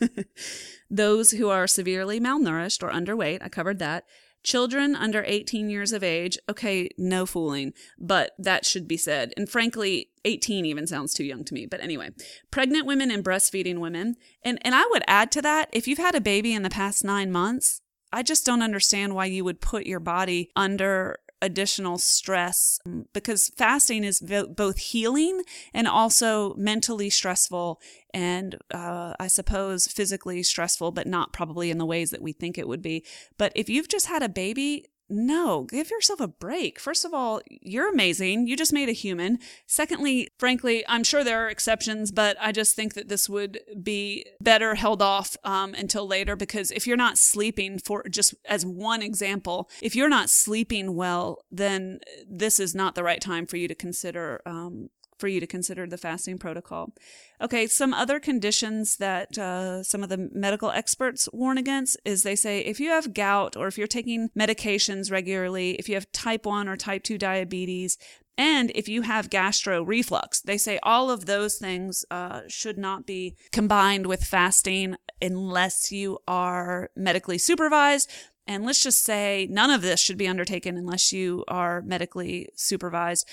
Those 0.90 1.30
who 1.30 1.50
are 1.50 1.68
severely 1.68 2.20
malnourished 2.20 2.82
or 2.82 2.90
underweight, 2.90 3.44
I 3.44 3.48
covered 3.48 3.78
that. 3.78 4.06
Children 4.42 4.96
under 4.96 5.24
18 5.24 5.70
years 5.70 5.94
of 5.94 6.04
age, 6.04 6.40
okay, 6.50 6.90
no 6.98 7.28
fooling, 7.28 7.74
but 8.00 8.32
that 8.40 8.66
should 8.66 8.88
be 8.88 8.98
said. 8.98 9.32
And 9.38 9.48
frankly, 9.48 10.10
18 10.26 10.66
even 10.66 10.88
sounds 10.88 11.14
too 11.14 11.26
young 11.26 11.44
to 11.44 11.54
me. 11.54 11.68
But 11.68 11.82
anyway, 11.82 12.10
pregnant 12.50 12.88
women 12.88 13.12
and 13.12 13.24
breastfeeding 13.24 13.78
women. 13.78 14.16
And, 14.44 14.58
and 14.64 14.74
I 14.74 14.88
would 14.90 15.04
add 15.06 15.32
to 15.34 15.44
that, 15.44 15.70
if 15.72 15.88
you've 15.88 16.00
had 16.00 16.16
a 16.16 16.22
baby 16.22 16.56
in 16.56 16.64
the 16.64 16.72
past 16.72 17.04
nine 17.04 17.32
months, 17.32 17.82
I 18.12 18.24
just 18.24 18.48
don't 18.48 18.64
understand 18.64 19.14
why 19.14 19.26
you 19.26 19.44
would 19.44 19.62
put 19.62 19.86
your 19.86 20.00
body 20.00 20.50
under 20.56 21.20
additional 21.42 21.98
stress 21.98 22.80
um, 22.86 23.06
because 23.14 23.50
fasting 23.58 24.04
is 24.04 24.22
both 24.50 24.78
healing 24.78 25.44
and 25.74 25.88
also 25.88 26.54
mentally 26.56 27.10
stressful 27.10 27.80
and 28.14 28.58
uh, 28.74 29.14
I 29.20 29.28
suppose 29.28 29.88
physically 29.88 30.44
stressful, 30.44 30.92
but 30.92 31.08
not 31.08 31.34
probably 31.34 31.72
in 31.72 31.78
the 31.78 31.86
ways 31.86 32.12
that 32.12 32.22
we 32.22 32.34
think 32.34 32.58
it 32.58 32.68
would 32.68 32.82
be. 32.82 33.06
But 33.38 33.52
if 33.56 33.70
you've 33.70 33.88
just 33.88 34.08
had 34.08 34.24
a 34.24 34.30
baby, 34.30 34.86
no, 35.10 35.64
give 35.64 35.90
yourself 35.90 36.20
a 36.20 36.28
break. 36.28 36.80
First 36.80 37.04
of 37.04 37.14
all, 37.14 37.42
you're 37.50 37.90
amazing. 37.90 38.48
You 38.48 38.56
just 38.56 38.74
made 38.74 38.90
a 38.90 38.94
human. 38.94 39.40
Secondly, 39.66 40.30
frankly, 40.38 40.84
I'm 40.88 41.04
sure 41.04 41.24
there 41.24 41.46
are 41.46 41.50
exceptions, 41.50 42.12
but 42.12 42.38
I 42.40 42.52
just 42.52 42.76
think 42.76 42.94
that 42.94 43.10
this 43.10 43.28
would 43.28 43.60
be 43.82 44.26
better 44.40 44.76
held 44.76 45.02
off 45.02 45.36
um, 45.44 45.74
until 45.74 46.08
later 46.08 46.36
because 46.36 46.72
if 46.72 46.86
you're 46.86 46.98
not 46.98 47.18
sleeping, 47.18 47.80
for 47.80 48.08
just 48.08 48.36
as 48.46 48.66
one 48.66 49.02
example, 49.02 49.70
if 49.82 49.96
you're 49.96 50.10
not 50.10 50.30
sleeping 50.30 50.96
well, 50.96 51.44
then 51.52 52.00
this 52.30 52.60
is 52.60 52.76
not 52.76 52.96
the 52.96 53.04
right 53.04 53.22
time 53.22 53.48
for 53.48 53.58
you 53.58 53.68
to 53.68 53.76
consider 53.76 54.42
um, 54.46 54.90
for 55.20 55.28
you 55.28 55.40
to 55.40 55.48
consider 55.48 55.86
the 55.86 55.98
fasting 55.98 56.38
protocol. 56.38 56.94
Okay, 57.42 57.68
some 57.68 57.94
other 57.94 58.20
conditions 58.20 58.98
that 58.98 59.38
uh, 59.38 59.84
some 59.84 60.04
of 60.04 60.10
the 60.10 60.30
medical 60.32 60.72
experts 60.72 61.28
warn 61.34 61.58
against 61.58 61.98
is 62.06 62.24
they 62.24 62.36
say 62.36 62.60
if 62.60 62.80
you 62.80 62.90
have 62.90 63.14
gout 63.14 63.56
or 63.56 63.68
if 63.68 63.78
you're 63.78 63.88
taking 63.88 64.30
medications 64.38 65.12
regularly, 65.12 65.72
if 65.72 65.90
you 65.90 65.96
have 65.96 66.12
type 66.12 66.46
1 66.46 66.68
or 66.68 66.76
type 66.76 67.04
2 67.04 67.18
diabetes, 67.18 67.98
and 68.40 68.72
if 68.74 68.88
you 68.88 69.02
have 69.02 69.30
gastro 69.30 69.84
reflux, 69.84 70.40
they 70.40 70.58
say 70.58 70.80
all 70.82 71.12
of 71.12 71.26
those 71.26 71.58
things 71.58 72.06
uh, 72.10 72.42
should 72.48 72.78
not 72.78 73.06
be 73.06 73.36
combined 73.52 74.06
with 74.06 74.24
fasting 74.24 74.96
unless 75.22 75.92
you 75.92 76.20
are 76.26 76.90
medically 76.96 77.38
supervised. 77.38 78.10
And 78.48 78.66
let's 78.66 78.82
just 78.82 79.04
say 79.04 79.46
none 79.52 79.70
of 79.70 79.82
this 79.82 80.00
should 80.00 80.18
be 80.18 80.28
undertaken 80.28 80.78
unless 80.78 81.12
you 81.12 81.44
are 81.50 81.82
medically 81.82 82.48
supervised. 82.56 83.28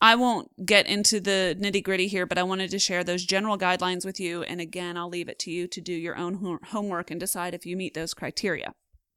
I 0.00 0.14
won't 0.14 0.66
get 0.66 0.86
into 0.86 1.20
the 1.20 1.56
nitty 1.58 1.82
gritty 1.82 2.08
here, 2.08 2.26
but 2.26 2.38
I 2.38 2.42
wanted 2.42 2.70
to 2.70 2.78
share 2.78 3.04
those 3.04 3.24
general 3.24 3.58
guidelines 3.58 4.04
with 4.04 4.20
you. 4.20 4.42
And 4.42 4.60
again, 4.60 4.96
I'll 4.96 5.08
leave 5.08 5.28
it 5.28 5.38
to 5.40 5.50
you 5.50 5.66
to 5.68 5.80
do 5.80 5.92
your 5.92 6.16
own 6.16 6.58
homework 6.66 7.10
and 7.10 7.18
decide 7.18 7.54
if 7.54 7.66
you 7.66 7.76
meet 7.76 7.94
those 7.94 8.14
criteria. 8.14 8.74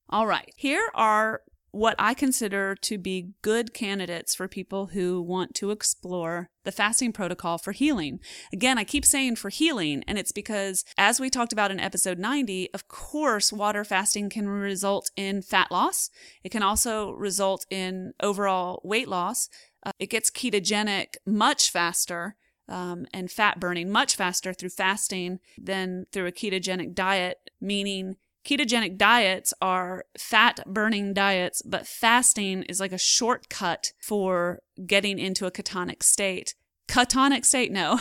All 0.10 0.28
right, 0.28 0.52
here 0.58 0.90
are 0.94 1.42
what 1.72 1.96
I 1.98 2.14
consider 2.14 2.76
to 2.76 2.98
be 2.98 3.30
good 3.42 3.74
candidates 3.74 4.36
for 4.36 4.48
people 4.48 4.88
who 4.88 5.22
want 5.22 5.56
to 5.56 5.72
explore 5.72 6.50
the 6.66 6.72
fasting 6.72 7.14
protocol 7.14 7.58
for 7.58 7.72
healing. 7.72 8.20
Again, 8.52 8.78
I 8.78 8.84
keep 8.84 9.06
saying 9.06 9.38
for 9.38 9.50
healing, 9.50 10.04
and 10.06 10.18
it's 10.18 10.34
because, 10.34 10.84
as 10.98 11.20
we 11.20 11.30
talked 11.30 11.54
about 11.54 11.72
in 11.72 11.80
episode 11.80 12.20
90, 12.20 12.70
of 12.74 12.88
course, 12.88 13.54
water 13.54 13.84
fasting 13.84 14.30
can 14.30 14.50
result 14.50 15.12
in 15.16 15.42
fat 15.42 15.72
loss. 15.72 16.10
It 16.44 16.50
can 16.50 16.62
also 16.62 17.12
result 17.12 17.66
in 17.70 18.14
overall 18.22 18.82
weight 18.84 19.08
loss. 19.08 19.48
Uh, 19.84 19.92
it 20.00 20.10
gets 20.10 20.30
ketogenic 20.30 21.16
much 21.26 21.72
faster 21.72 22.36
um, 22.70 23.06
and 23.14 23.30
fat 23.32 23.60
burning 23.60 23.90
much 23.90 24.16
faster 24.16 24.54
through 24.54 24.70
fasting 24.70 25.40
than 25.58 26.06
through 26.12 26.28
a 26.28 26.32
ketogenic 26.32 26.94
diet, 26.94 27.50
meaning 27.60 28.16
ketogenic 28.46 28.98
diets 28.98 29.54
are 29.62 30.06
fat 30.18 30.62
burning 30.66 31.14
diets, 31.14 31.62
but 31.62 31.88
fasting 31.88 32.64
is 32.64 32.80
like 32.80 32.92
a 32.92 32.98
shortcut 32.98 33.94
for 34.00 34.62
getting 34.86 35.20
into 35.20 35.46
a 35.46 35.52
ketonic 35.52 36.04
state. 36.04 36.56
Ketonic 36.88 37.46
state? 37.46 37.72
No. 37.72 38.00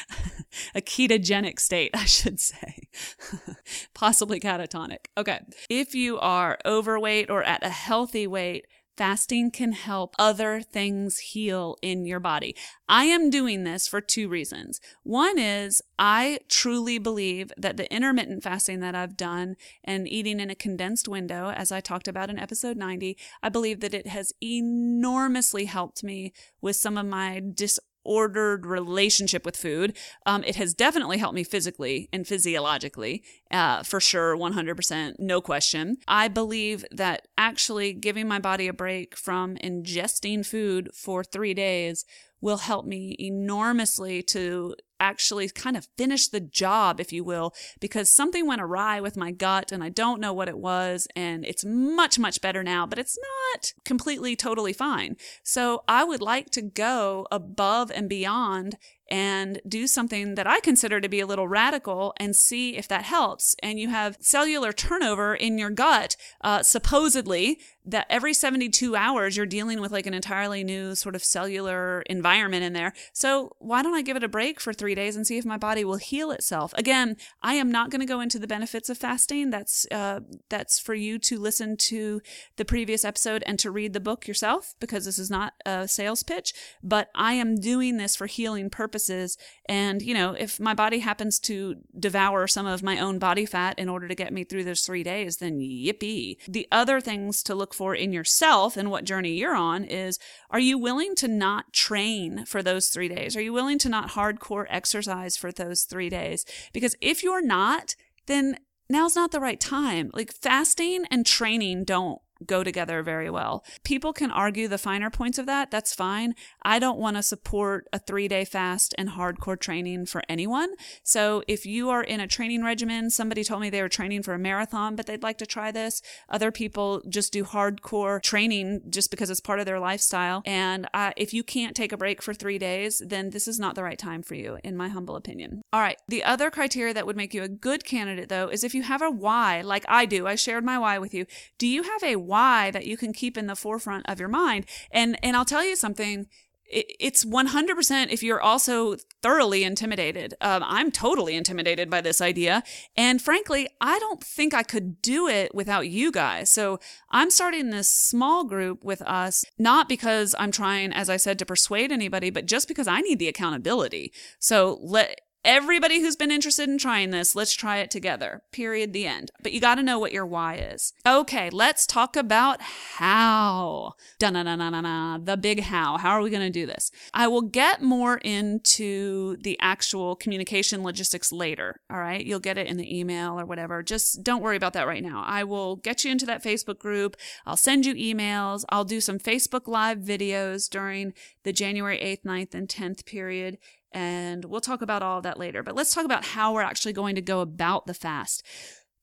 a 0.74 0.80
ketogenic 0.80 1.60
state, 1.60 1.90
I 1.94 2.04
should 2.04 2.40
say. 2.40 2.88
Possibly 3.94 4.40
catatonic. 4.40 5.06
Okay. 5.16 5.40
If 5.68 5.94
you 5.94 6.18
are 6.18 6.58
overweight 6.64 7.30
or 7.30 7.44
at 7.44 7.64
a 7.64 7.68
healthy 7.68 8.26
weight, 8.26 8.66
fasting 8.98 9.52
can 9.52 9.72
help 9.72 10.16
other 10.18 10.60
things 10.60 11.18
heal 11.18 11.76
in 11.80 12.04
your 12.04 12.18
body. 12.18 12.54
I 12.88 13.04
am 13.04 13.30
doing 13.30 13.62
this 13.62 13.86
for 13.86 14.00
two 14.00 14.28
reasons. 14.28 14.80
One 15.04 15.38
is 15.38 15.80
I 16.00 16.40
truly 16.48 16.98
believe 16.98 17.52
that 17.56 17.76
the 17.76 17.90
intermittent 17.94 18.42
fasting 18.42 18.80
that 18.80 18.96
I've 18.96 19.16
done 19.16 19.54
and 19.84 20.08
eating 20.08 20.40
in 20.40 20.50
a 20.50 20.56
condensed 20.56 21.06
window, 21.06 21.50
as 21.50 21.70
I 21.70 21.80
talked 21.80 22.08
about 22.08 22.28
in 22.28 22.40
episode 22.40 22.76
90, 22.76 23.16
I 23.40 23.48
believe 23.48 23.78
that 23.80 23.94
it 23.94 24.08
has 24.08 24.32
enormously 24.42 25.66
helped 25.66 26.02
me 26.02 26.32
with 26.60 26.74
some 26.74 26.98
of 26.98 27.06
my 27.06 27.40
dis 27.40 27.78
ordered 28.08 28.64
relationship 28.64 29.44
with 29.44 29.56
food. 29.56 29.94
Um, 30.24 30.42
it 30.44 30.56
has 30.56 30.72
definitely 30.72 31.18
helped 31.18 31.34
me 31.34 31.44
physically 31.44 32.08
and 32.10 32.26
physiologically, 32.26 33.22
uh, 33.50 33.82
for 33.82 34.00
sure, 34.00 34.34
100%, 34.34 35.16
no 35.18 35.42
question. 35.42 35.98
I 36.08 36.28
believe 36.28 36.86
that 36.90 37.28
actually 37.36 37.92
giving 37.92 38.26
my 38.26 38.38
body 38.38 38.66
a 38.66 38.72
break 38.72 39.14
from 39.14 39.56
ingesting 39.56 40.44
food 40.44 40.88
for 40.94 41.22
three 41.22 41.52
days 41.52 42.06
will 42.40 42.58
help 42.58 42.86
me 42.86 43.16
enormously 43.18 44.22
to 44.22 44.74
actually 45.00 45.48
kind 45.48 45.76
of 45.76 45.88
finish 45.96 46.28
the 46.28 46.40
job, 46.40 47.00
if 47.00 47.12
you 47.12 47.22
will, 47.22 47.54
because 47.80 48.10
something 48.10 48.46
went 48.46 48.60
awry 48.60 49.00
with 49.00 49.16
my 49.16 49.30
gut 49.30 49.70
and 49.72 49.82
I 49.82 49.88
don't 49.88 50.20
know 50.20 50.32
what 50.32 50.48
it 50.48 50.58
was. 50.58 51.06
And 51.14 51.44
it's 51.44 51.64
much, 51.64 52.18
much 52.18 52.40
better 52.40 52.62
now, 52.62 52.86
but 52.86 52.98
it's 52.98 53.18
not 53.52 53.72
completely, 53.84 54.34
totally 54.36 54.72
fine. 54.72 55.16
So 55.42 55.84
I 55.88 56.04
would 56.04 56.22
like 56.22 56.50
to 56.50 56.62
go 56.62 57.26
above 57.30 57.90
and 57.90 58.08
beyond 58.08 58.76
and 59.08 59.60
do 59.66 59.86
something 59.86 60.34
that 60.34 60.46
I 60.46 60.60
consider 60.60 61.00
to 61.00 61.08
be 61.08 61.20
a 61.20 61.26
little 61.26 61.48
radical 61.48 62.12
and 62.18 62.34
see 62.34 62.76
if 62.76 62.88
that 62.88 63.04
helps. 63.04 63.56
And 63.62 63.78
you 63.78 63.88
have 63.88 64.16
cellular 64.20 64.72
turnover 64.72 65.34
in 65.34 65.58
your 65.58 65.70
gut, 65.70 66.16
uh, 66.42 66.62
supposedly 66.62 67.58
that 67.88 68.06
every 68.10 68.34
72 68.34 68.94
hours 68.94 69.36
you're 69.36 69.46
dealing 69.46 69.80
with 69.80 69.90
like 69.90 70.06
an 70.06 70.12
entirely 70.12 70.62
new 70.62 70.94
sort 70.94 71.14
of 71.14 71.24
cellular 71.24 72.02
environment 72.02 72.62
in 72.62 72.74
there. 72.74 72.92
So 73.14 73.56
why 73.58 73.82
don't 73.82 73.94
I 73.94 74.02
give 74.02 74.16
it 74.16 74.22
a 74.22 74.28
break 74.28 74.60
for 74.60 74.74
three 74.74 74.94
days 74.94 75.16
and 75.16 75.26
see 75.26 75.38
if 75.38 75.46
my 75.46 75.56
body 75.56 75.86
will 75.86 75.96
heal 75.96 76.30
itself? 76.30 76.74
Again, 76.76 77.16
I 77.42 77.54
am 77.54 77.72
not 77.72 77.90
going 77.90 78.00
to 78.00 78.06
go 78.06 78.20
into 78.20 78.38
the 78.38 78.46
benefits 78.46 78.90
of 78.90 78.98
fasting. 78.98 79.48
That's 79.48 79.86
uh, 79.90 80.20
that's 80.50 80.78
for 80.78 80.94
you 80.94 81.18
to 81.20 81.38
listen 81.38 81.78
to 81.78 82.20
the 82.56 82.64
previous 82.66 83.06
episode 83.06 83.42
and 83.46 83.58
to 83.58 83.70
read 83.70 83.94
the 83.94 84.00
book 84.00 84.28
yourself 84.28 84.74
because 84.80 85.06
this 85.06 85.18
is 85.18 85.30
not 85.30 85.54
a 85.64 85.88
sales 85.88 86.22
pitch. 86.22 86.52
But 86.82 87.08
I 87.14 87.34
am 87.34 87.56
doing 87.56 87.96
this 87.96 88.14
for 88.16 88.26
healing 88.26 88.68
purposes. 88.98 89.38
And 89.68 90.02
you 90.02 90.14
know, 90.14 90.32
if 90.32 90.58
my 90.58 90.74
body 90.74 90.98
happens 90.98 91.38
to 91.40 91.76
devour 91.98 92.46
some 92.46 92.66
of 92.66 92.82
my 92.82 92.98
own 92.98 93.18
body 93.18 93.46
fat 93.46 93.78
in 93.78 93.88
order 93.88 94.08
to 94.08 94.14
get 94.14 94.32
me 94.32 94.44
through 94.44 94.64
those 94.64 94.82
three 94.82 95.02
days, 95.02 95.36
then 95.36 95.60
yippee. 95.60 96.36
The 96.48 96.66
other 96.72 97.00
things 97.00 97.42
to 97.44 97.54
look 97.54 97.74
for 97.74 97.94
in 97.94 98.12
yourself 98.12 98.76
and 98.76 98.90
what 98.90 99.04
journey 99.04 99.34
you're 99.34 99.54
on 99.54 99.84
is 99.84 100.18
are 100.50 100.60
you 100.60 100.78
willing 100.78 101.14
to 101.16 101.28
not 101.28 101.72
train 101.72 102.44
for 102.44 102.62
those 102.62 102.88
three 102.88 103.08
days? 103.08 103.36
Are 103.36 103.42
you 103.42 103.52
willing 103.52 103.78
to 103.78 103.88
not 103.88 104.10
hardcore 104.10 104.66
exercise 104.68 105.36
for 105.36 105.52
those 105.52 105.82
three 105.82 106.08
days? 106.08 106.44
Because 106.72 106.96
if 107.00 107.22
you're 107.22 107.44
not, 107.44 107.94
then 108.26 108.58
now's 108.90 109.14
not 109.14 109.30
the 109.30 109.40
right 109.40 109.60
time. 109.60 110.10
Like 110.12 110.32
fasting 110.32 111.04
and 111.10 111.24
training 111.24 111.84
don't 111.84 112.20
go 112.46 112.62
together 112.62 113.02
very 113.02 113.30
well. 113.30 113.64
People 113.84 114.12
can 114.12 114.30
argue 114.30 114.68
the 114.68 114.78
finer 114.78 115.10
points 115.10 115.38
of 115.38 115.46
that. 115.46 115.70
That's 115.70 115.94
fine. 115.94 116.34
I 116.62 116.78
don't 116.78 116.98
want 116.98 117.16
to 117.16 117.22
support 117.22 117.86
a 117.92 117.98
three 117.98 118.28
day 118.28 118.44
fast 118.44 118.94
and 118.96 119.10
hardcore 119.10 119.58
training 119.58 120.06
for 120.06 120.22
anyone. 120.28 120.74
So 121.02 121.42
if 121.48 121.66
you 121.66 121.90
are 121.90 122.02
in 122.02 122.20
a 122.20 122.26
training 122.26 122.62
regimen, 122.62 123.10
somebody 123.10 123.44
told 123.44 123.60
me 123.60 123.70
they 123.70 123.82
were 123.82 123.88
training 123.88 124.22
for 124.22 124.34
a 124.34 124.38
marathon, 124.38 124.96
but 124.96 125.06
they'd 125.06 125.22
like 125.22 125.38
to 125.38 125.46
try 125.46 125.70
this. 125.70 126.02
Other 126.28 126.50
people 126.50 127.02
just 127.08 127.32
do 127.32 127.44
hardcore 127.44 128.22
training 128.22 128.82
just 128.88 129.10
because 129.10 129.30
it's 129.30 129.40
part 129.40 129.60
of 129.60 129.66
their 129.66 129.80
lifestyle. 129.80 130.42
And 130.46 130.88
uh, 130.94 131.12
if 131.16 131.34
you 131.34 131.42
can't 131.42 131.76
take 131.76 131.92
a 131.92 131.96
break 131.96 132.22
for 132.22 132.34
three 132.34 132.58
days, 132.58 133.02
then 133.04 133.30
this 133.30 133.48
is 133.48 133.58
not 133.58 133.74
the 133.74 133.82
right 133.82 133.98
time 133.98 134.22
for 134.22 134.34
you, 134.34 134.58
in 134.62 134.76
my 134.76 134.88
humble 134.88 135.16
opinion. 135.16 135.62
All 135.72 135.80
right. 135.80 135.98
The 136.08 136.24
other 136.24 136.50
criteria 136.50 136.94
that 136.94 137.06
would 137.06 137.16
make 137.16 137.34
you 137.34 137.42
a 137.42 137.48
good 137.48 137.84
candidate, 137.84 138.28
though, 138.28 138.48
is 138.48 138.64
if 138.64 138.74
you 138.74 138.82
have 138.82 139.02
a 139.02 139.10
why, 139.10 139.62
like 139.62 139.84
I 139.88 140.06
do. 140.06 140.26
I 140.26 140.34
shared 140.34 140.64
my 140.64 140.78
why 140.78 140.98
with 140.98 141.14
you. 141.14 141.26
Do 141.58 141.66
you 141.66 141.82
have 141.82 142.02
a 142.02 142.16
why 142.28 142.70
that 142.70 142.86
you 142.86 142.96
can 142.96 143.12
keep 143.12 143.36
in 143.36 143.46
the 143.46 143.56
forefront 143.56 144.08
of 144.08 144.20
your 144.20 144.28
mind. 144.28 144.66
And 144.90 145.18
and 145.22 145.36
I'll 145.36 145.44
tell 145.44 145.64
you 145.64 145.76
something. 145.76 146.26
It's 146.70 147.24
100% 147.24 148.08
if 148.10 148.22
you're 148.22 148.42
also 148.42 148.96
thoroughly 149.22 149.64
intimidated. 149.64 150.34
Um, 150.42 150.62
I'm 150.66 150.90
totally 150.90 151.34
intimidated 151.34 151.88
by 151.88 152.02
this 152.02 152.20
idea. 152.20 152.62
And 152.94 153.22
frankly, 153.22 153.70
I 153.80 153.98
don't 153.98 154.22
think 154.22 154.52
I 154.52 154.62
could 154.62 155.00
do 155.00 155.28
it 155.28 155.54
without 155.54 155.88
you 155.88 156.12
guys. 156.12 156.50
So 156.50 156.78
I'm 157.10 157.30
starting 157.30 157.70
this 157.70 157.88
small 157.88 158.44
group 158.44 158.84
with 158.84 159.00
us, 159.00 159.46
not 159.58 159.88
because 159.88 160.34
I'm 160.38 160.52
trying, 160.52 160.92
as 160.92 161.08
I 161.08 161.16
said, 161.16 161.38
to 161.38 161.46
persuade 161.46 161.90
anybody, 161.90 162.28
but 162.28 162.44
just 162.44 162.68
because 162.68 162.86
I 162.86 163.00
need 163.00 163.18
the 163.18 163.28
accountability. 163.28 164.12
So 164.38 164.78
let, 164.82 165.22
Everybody 165.44 166.00
who's 166.00 166.16
been 166.16 166.32
interested 166.32 166.68
in 166.68 166.78
trying 166.78 167.10
this, 167.10 167.36
let's 167.36 167.54
try 167.54 167.78
it 167.78 167.90
together. 167.90 168.42
Period. 168.52 168.92
The 168.92 169.06
end. 169.06 169.30
But 169.42 169.52
you 169.52 169.60
got 169.60 169.76
to 169.76 169.82
know 169.82 169.98
what 169.98 170.12
your 170.12 170.26
why 170.26 170.56
is. 170.56 170.92
Okay, 171.06 171.48
let's 171.50 171.86
talk 171.86 172.16
about 172.16 172.60
how. 172.60 173.92
Da 174.18 174.30
na 174.30 174.42
na 174.42 174.56
na 174.56 174.70
na 174.70 174.80
na. 174.80 175.18
The 175.18 175.36
big 175.36 175.60
how. 175.60 175.96
How 175.96 176.10
are 176.10 176.22
we 176.22 176.30
going 176.30 176.42
to 176.42 176.50
do 176.50 176.66
this? 176.66 176.90
I 177.14 177.28
will 177.28 177.42
get 177.42 177.82
more 177.82 178.18
into 178.18 179.36
the 179.42 179.56
actual 179.60 180.16
communication 180.16 180.82
logistics 180.82 181.32
later. 181.32 181.80
All 181.90 181.98
right. 181.98 182.24
You'll 182.24 182.40
get 182.40 182.58
it 182.58 182.66
in 182.66 182.76
the 182.76 182.98
email 182.98 183.38
or 183.38 183.46
whatever. 183.46 183.82
Just 183.82 184.24
don't 184.24 184.42
worry 184.42 184.56
about 184.56 184.72
that 184.72 184.88
right 184.88 185.02
now. 185.02 185.22
I 185.24 185.44
will 185.44 185.76
get 185.76 186.04
you 186.04 186.10
into 186.10 186.26
that 186.26 186.42
Facebook 186.42 186.78
group. 186.78 187.16
I'll 187.46 187.56
send 187.56 187.86
you 187.86 187.94
emails. 187.94 188.64
I'll 188.70 188.84
do 188.84 189.00
some 189.00 189.18
Facebook 189.18 189.68
Live 189.68 189.98
videos 189.98 190.68
during 190.68 191.14
the 191.44 191.52
January 191.52 191.98
8th, 191.98 192.24
9th, 192.24 192.54
and 192.54 192.68
10th 192.68 193.06
period 193.06 193.58
and 193.92 194.44
we'll 194.44 194.60
talk 194.60 194.82
about 194.82 195.02
all 195.02 195.18
of 195.18 195.22
that 195.24 195.38
later. 195.38 195.62
But 195.62 195.74
let's 195.74 195.94
talk 195.94 196.04
about 196.04 196.24
how 196.24 196.52
we're 196.52 196.62
actually 196.62 196.92
going 196.92 197.14
to 197.14 197.22
go 197.22 197.40
about 197.40 197.86
the 197.86 197.94
fast. 197.94 198.44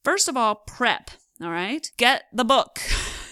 First 0.04 0.28
of 0.28 0.38
all, 0.38 0.56
prep. 0.56 1.12
All 1.42 1.52
right. 1.52 1.90
Get 1.98 2.24
the 2.32 2.46
book. 2.46 2.80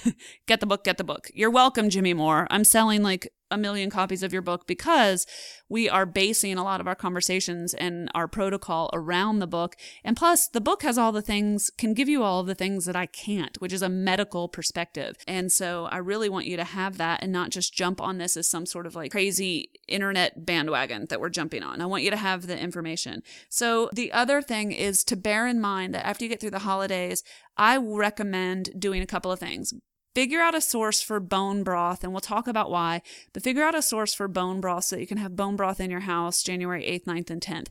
get 0.48 0.60
the 0.60 0.65
book, 0.65 0.83
get 0.83 0.98
the 0.98 1.03
book. 1.03 1.29
You're 1.33 1.50
welcome, 1.50 1.89
Jimmy 1.89 2.13
Moore. 2.13 2.48
I'm 2.50 2.63
selling 2.63 3.03
like 3.03 3.31
a 3.53 3.57
million 3.57 3.89
copies 3.89 4.24
of 4.24 4.33
your 4.33 4.41
book 4.41 4.65
because 4.65 5.27
we 5.69 5.88
are 5.88 6.05
basing 6.05 6.57
a 6.57 6.63
lot 6.63 6.81
of 6.81 6.88
our 6.88 6.95
conversations 6.95 7.74
and 7.75 8.10
our 8.15 8.27
protocol 8.27 8.89
around 8.93 9.39
the 9.39 9.48
book. 9.48 9.75
And 10.03 10.17
plus, 10.17 10.48
the 10.48 10.60
book 10.60 10.81
has 10.81 10.98
all 10.98 11.12
the 11.12 11.22
things, 11.22 11.69
can 11.77 11.93
give 11.93 12.10
you 12.10 12.24
all 12.24 12.41
of 12.41 12.48
the 12.48 12.55
things 12.55 12.86
that 12.86 12.95
I 12.95 13.05
can't, 13.05 13.55
which 13.62 13.72
is 13.72 13.83
a 13.83 13.89
medical 13.89 14.50
perspective. 14.50 15.15
And 15.27 15.51
so 15.51 15.86
I 15.91 15.98
really 15.98 16.29
want 16.29 16.48
you 16.48 16.57
to 16.57 16.63
have 16.63 16.98
that 16.98 17.22
and 17.22 17.31
not 17.31 17.51
just 17.51 17.74
jump 17.74 18.01
on 18.01 18.17
this 18.17 18.36
as 18.36 18.50
some 18.50 18.65
sort 18.65 18.88
of 18.88 18.95
like 18.95 19.12
crazy 19.12 19.69
internet 19.87 20.45
bandwagon 20.45 21.08
that 21.10 21.19
we're 21.19 21.29
jumping 21.29 21.63
on. 21.63 21.81
I 21.81 21.86
want 21.86 22.03
you 22.03 22.12
to 22.12 22.17
have 22.17 22.47
the 22.47 22.58
information. 22.58 23.23
So 23.49 23.89
the 23.93 24.12
other 24.12 24.41
thing 24.41 24.71
is 24.71 25.03
to 25.05 25.15
bear 25.15 25.47
in 25.47 25.60
mind 25.60 25.93
that 25.93 26.05
after 26.05 26.25
you 26.25 26.29
get 26.29 26.39
through 26.39 26.51
the 26.51 26.60
holidays, 26.60 27.23
I 27.58 27.77
recommend 27.77 28.69
doing 28.79 29.01
a 29.01 29.08
couple 29.08 29.31
of 29.31 29.39
things 29.39 29.73
figure 30.15 30.41
out 30.41 30.56
a 30.56 30.62
source 30.62 31.02
for 31.02 31.19
bone 31.19 31.63
broth 31.63 32.04
and 32.04 32.13
we'll 32.13 32.21
talk 32.21 32.47
about 32.47 32.71
why 32.71 33.02
but 33.34 33.43
figure 33.43 33.63
out 33.63 33.76
a 33.76 33.82
source 33.82 34.13
for 34.13 34.28
bone 34.28 34.62
broth 34.62 34.86
so 34.86 34.95
that 34.95 35.02
you 35.02 35.08
can 35.08 35.17
have 35.17 35.36
bone 35.36 35.56
broth 35.56 35.80
in 35.80 35.89
your 35.89 36.02
house 36.02 36.43
january 36.43 36.84
8th 36.84 37.06
9th 37.06 37.30
and 37.30 37.41
10th 37.41 37.67